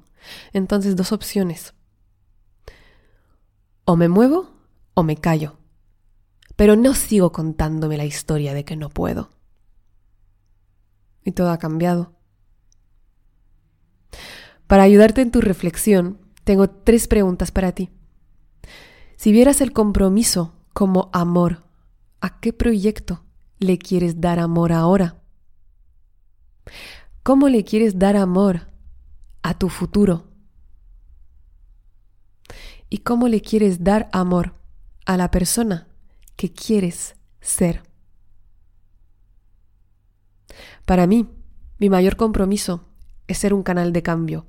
Entonces, 0.52 0.96
dos 0.96 1.12
opciones. 1.12 1.74
O 3.84 3.96
me 3.96 4.08
muevo 4.08 4.50
o 4.94 5.02
me 5.02 5.16
callo. 5.16 5.58
Pero 6.56 6.76
no 6.76 6.94
sigo 6.94 7.32
contándome 7.32 7.96
la 7.96 8.04
historia 8.04 8.52
de 8.52 8.64
que 8.64 8.76
no 8.76 8.88
puedo. 8.88 9.30
Y 11.24 11.32
todo 11.32 11.50
ha 11.50 11.58
cambiado. 11.58 12.18
Para 14.66 14.82
ayudarte 14.82 15.22
en 15.22 15.30
tu 15.30 15.40
reflexión, 15.40 16.18
tengo 16.44 16.68
tres 16.68 17.08
preguntas 17.08 17.50
para 17.50 17.72
ti. 17.72 17.90
Si 19.16 19.32
vieras 19.32 19.60
el 19.60 19.72
compromiso 19.72 20.54
como 20.72 21.10
amor, 21.12 21.64
¿a 22.20 22.38
qué 22.40 22.52
proyecto 22.52 23.24
le 23.58 23.78
quieres 23.78 24.20
dar 24.20 24.38
amor 24.38 24.72
ahora? 24.72 25.22
¿Cómo 27.28 27.50
le 27.50 27.62
quieres 27.62 27.98
dar 27.98 28.16
amor 28.16 28.68
a 29.42 29.52
tu 29.52 29.68
futuro? 29.68 30.28
¿Y 32.88 33.00
cómo 33.00 33.28
le 33.28 33.42
quieres 33.42 33.84
dar 33.84 34.08
amor 34.14 34.54
a 35.04 35.18
la 35.18 35.30
persona 35.30 35.88
que 36.36 36.50
quieres 36.50 37.16
ser? 37.42 37.82
Para 40.86 41.06
mí, 41.06 41.28
mi 41.78 41.90
mayor 41.90 42.16
compromiso 42.16 42.88
es 43.26 43.36
ser 43.36 43.52
un 43.52 43.62
canal 43.62 43.92
de 43.92 44.02
cambio, 44.02 44.46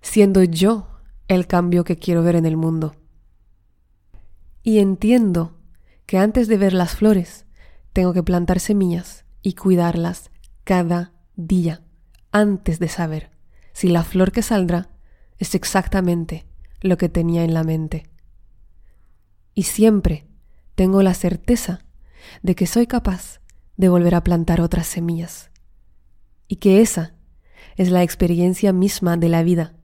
siendo 0.00 0.42
yo 0.42 0.88
el 1.28 1.46
cambio 1.46 1.84
que 1.84 1.98
quiero 1.98 2.22
ver 2.22 2.36
en 2.36 2.46
el 2.46 2.56
mundo. 2.56 2.96
Y 4.62 4.78
entiendo 4.78 5.54
que 6.06 6.16
antes 6.16 6.48
de 6.48 6.56
ver 6.56 6.72
las 6.72 6.96
flores, 6.96 7.44
tengo 7.92 8.14
que 8.14 8.22
plantar 8.22 8.58
semillas 8.58 9.26
y 9.42 9.52
cuidarlas 9.52 10.31
cada 10.64 11.12
día, 11.36 11.82
antes 12.30 12.78
de 12.78 12.88
saber 12.88 13.30
si 13.72 13.88
la 13.88 14.04
flor 14.04 14.32
que 14.32 14.42
saldrá 14.42 14.90
es 15.38 15.54
exactamente 15.54 16.46
lo 16.80 16.96
que 16.96 17.08
tenía 17.08 17.44
en 17.44 17.54
la 17.54 17.64
mente. 17.64 18.04
Y 19.54 19.64
siempre 19.64 20.26
tengo 20.74 21.02
la 21.02 21.14
certeza 21.14 21.80
de 22.42 22.54
que 22.54 22.66
soy 22.66 22.86
capaz 22.86 23.40
de 23.76 23.88
volver 23.88 24.14
a 24.14 24.24
plantar 24.24 24.60
otras 24.60 24.86
semillas. 24.86 25.50
Y 26.48 26.56
que 26.56 26.80
esa 26.80 27.14
es 27.76 27.90
la 27.90 28.02
experiencia 28.02 28.72
misma 28.72 29.16
de 29.16 29.28
la 29.28 29.42
vida. 29.42 29.74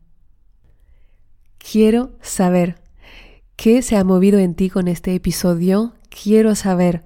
Quiero 1.59 2.17
saber 2.23 2.83
qué 3.57 3.83
se 3.83 3.97
ha 3.97 4.05
movido 4.05 4.39
en 4.39 4.55
ti 4.55 4.71
con 4.71 4.89
este 4.89 5.15
episodio. 5.15 5.95
Quiero 6.09 6.55
saber 6.55 7.05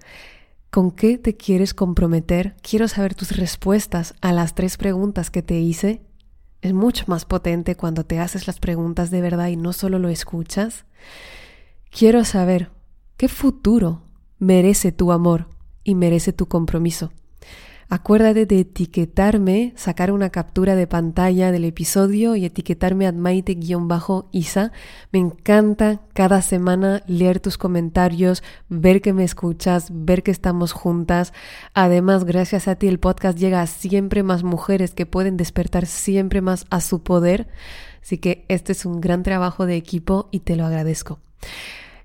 con 0.72 0.90
qué 0.90 1.18
te 1.18 1.37
quieres 1.37 1.74
comprometer. 1.74 2.56
Quiero 2.62 2.88
saber 2.88 3.14
tus 3.14 3.37
respuestas 3.37 4.14
a 4.20 4.32
las 4.32 4.56
tres 4.56 4.76
preguntas 4.76 5.30
que 5.30 5.42
te 5.42 5.61
hice 5.61 6.02
es 6.62 6.72
mucho 6.72 7.04
más 7.08 7.24
potente 7.24 7.74
cuando 7.74 8.04
te 8.04 8.20
haces 8.20 8.46
las 8.46 8.61
preguntas 8.61 9.11
de 9.11 9.20
verdad 9.20 9.48
y 9.48 9.56
no 9.56 9.72
solo 9.72 9.98
lo 9.98 10.08
escuchas. 10.08 10.87
Quiero 11.90 12.24
saber 12.24 12.70
qué 13.16 13.28
futuro 13.28 14.02
merece 14.38 14.92
tu 14.92 15.11
amor 15.11 15.48
y 15.82 15.96
merece 15.96 16.32
tu 16.32 16.46
compromiso. 16.46 17.12
Acuérdate 17.94 18.46
de 18.46 18.61
etiquetarme, 18.61 19.74
sacar 19.76 20.12
una 20.12 20.31
captura 20.31 20.76
de 20.76 20.87
pantalla 20.87 21.52
del 21.52 21.66
episodio 21.66 22.37
y 22.37 22.46
etiquetarme 22.46 23.07
a 23.07 23.12
maite-isa. 23.12 24.72
Me 25.12 25.18
encanta 25.18 26.00
cada 26.14 26.40
semana 26.40 27.02
leer 27.07 27.38
tus 27.38 27.59
comentarios, 27.59 28.42
ver 28.70 29.02
que 29.02 29.12
me 29.12 29.24
escuchas, 29.24 29.90
ver 29.92 30.22
que 30.22 30.31
estamos 30.31 30.72
juntas. 30.72 31.35
Además, 31.74 32.24
gracias 32.24 32.66
a 32.66 32.76
ti 32.76 32.88
el 32.88 32.98
podcast 32.98 33.37
llega 33.37 33.61
a 33.61 33.66
siempre 33.66 34.22
más 34.22 34.42
mujeres 34.42 34.94
que 34.94 35.05
pueden 35.05 35.37
despertar 35.37 35.85
siempre 35.85 36.40
más 36.40 36.64
a 36.70 36.81
su 36.81 37.02
poder. 37.02 37.48
Así 38.00 38.16
que 38.16 38.46
este 38.48 38.72
es 38.72 38.87
un 38.87 39.02
gran 39.02 39.22
trabajo 39.22 39.66
de 39.66 39.76
equipo 39.76 40.31
y 40.33 40.40
te 40.40 40.57
lo 40.57 40.64
agradezco. 40.64 41.18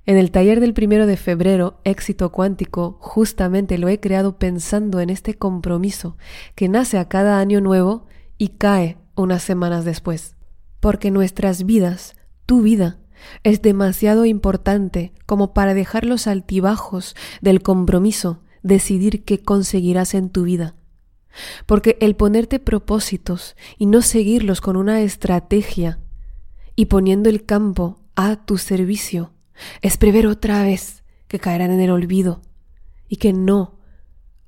En 0.07 0.15
el 0.15 0.31
taller 0.31 0.61
del 0.61 0.73
primero 0.73 1.05
de 1.05 1.17
febrero, 1.17 1.81
Éxito 1.83 2.31
Cuántico, 2.31 2.97
justamente 3.01 3.77
lo 3.77 3.89
he 3.89 3.99
creado 3.99 4.39
pensando 4.39 5.01
en 5.01 5.09
este 5.09 5.33
compromiso 5.33 6.15
que 6.55 6.69
nace 6.69 6.97
a 6.97 7.09
cada 7.09 7.39
año 7.39 7.59
nuevo 7.59 8.05
y 8.37 8.47
cae 8.57 8.97
unas 9.15 9.43
semanas 9.43 9.83
después. 9.83 10.37
Porque 10.79 11.11
nuestras 11.11 11.65
vidas, 11.65 12.15
tu 12.45 12.61
vida, 12.61 12.99
es 13.43 13.61
demasiado 13.61 14.23
importante 14.23 15.11
como 15.25 15.53
para 15.53 15.73
dejar 15.73 16.05
los 16.05 16.25
altibajos 16.25 17.13
del 17.41 17.61
compromiso, 17.61 18.43
decidir 18.63 19.25
qué 19.25 19.41
conseguirás 19.41 20.13
en 20.13 20.29
tu 20.29 20.43
vida. 20.43 20.75
Porque 21.65 21.97
el 21.99 22.15
ponerte 22.15 22.59
propósitos 22.59 23.57
y 23.77 23.87
no 23.87 24.01
seguirlos 24.01 24.61
con 24.61 24.77
una 24.77 25.01
estrategia 25.01 25.99
y 26.77 26.85
poniendo 26.85 27.27
el 27.27 27.43
campo 27.43 27.99
a 28.15 28.37
tu 28.45 28.57
servicio, 28.57 29.33
es 29.81 29.97
prever 29.97 30.27
otra 30.27 30.63
vez 30.63 31.03
que 31.27 31.39
caerán 31.39 31.71
en 31.71 31.81
el 31.81 31.91
olvido 31.91 32.41
y 33.07 33.17
que 33.17 33.33
no 33.33 33.77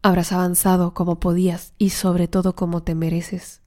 habrás 0.02 0.32
avanzado 0.32 0.93
como 0.93 1.19
podías 1.19 1.74
y 1.78 1.89
sobre 1.89 2.28
todo 2.28 2.56
como 2.56 2.84
te 2.84 2.95
mereces. 2.95 3.62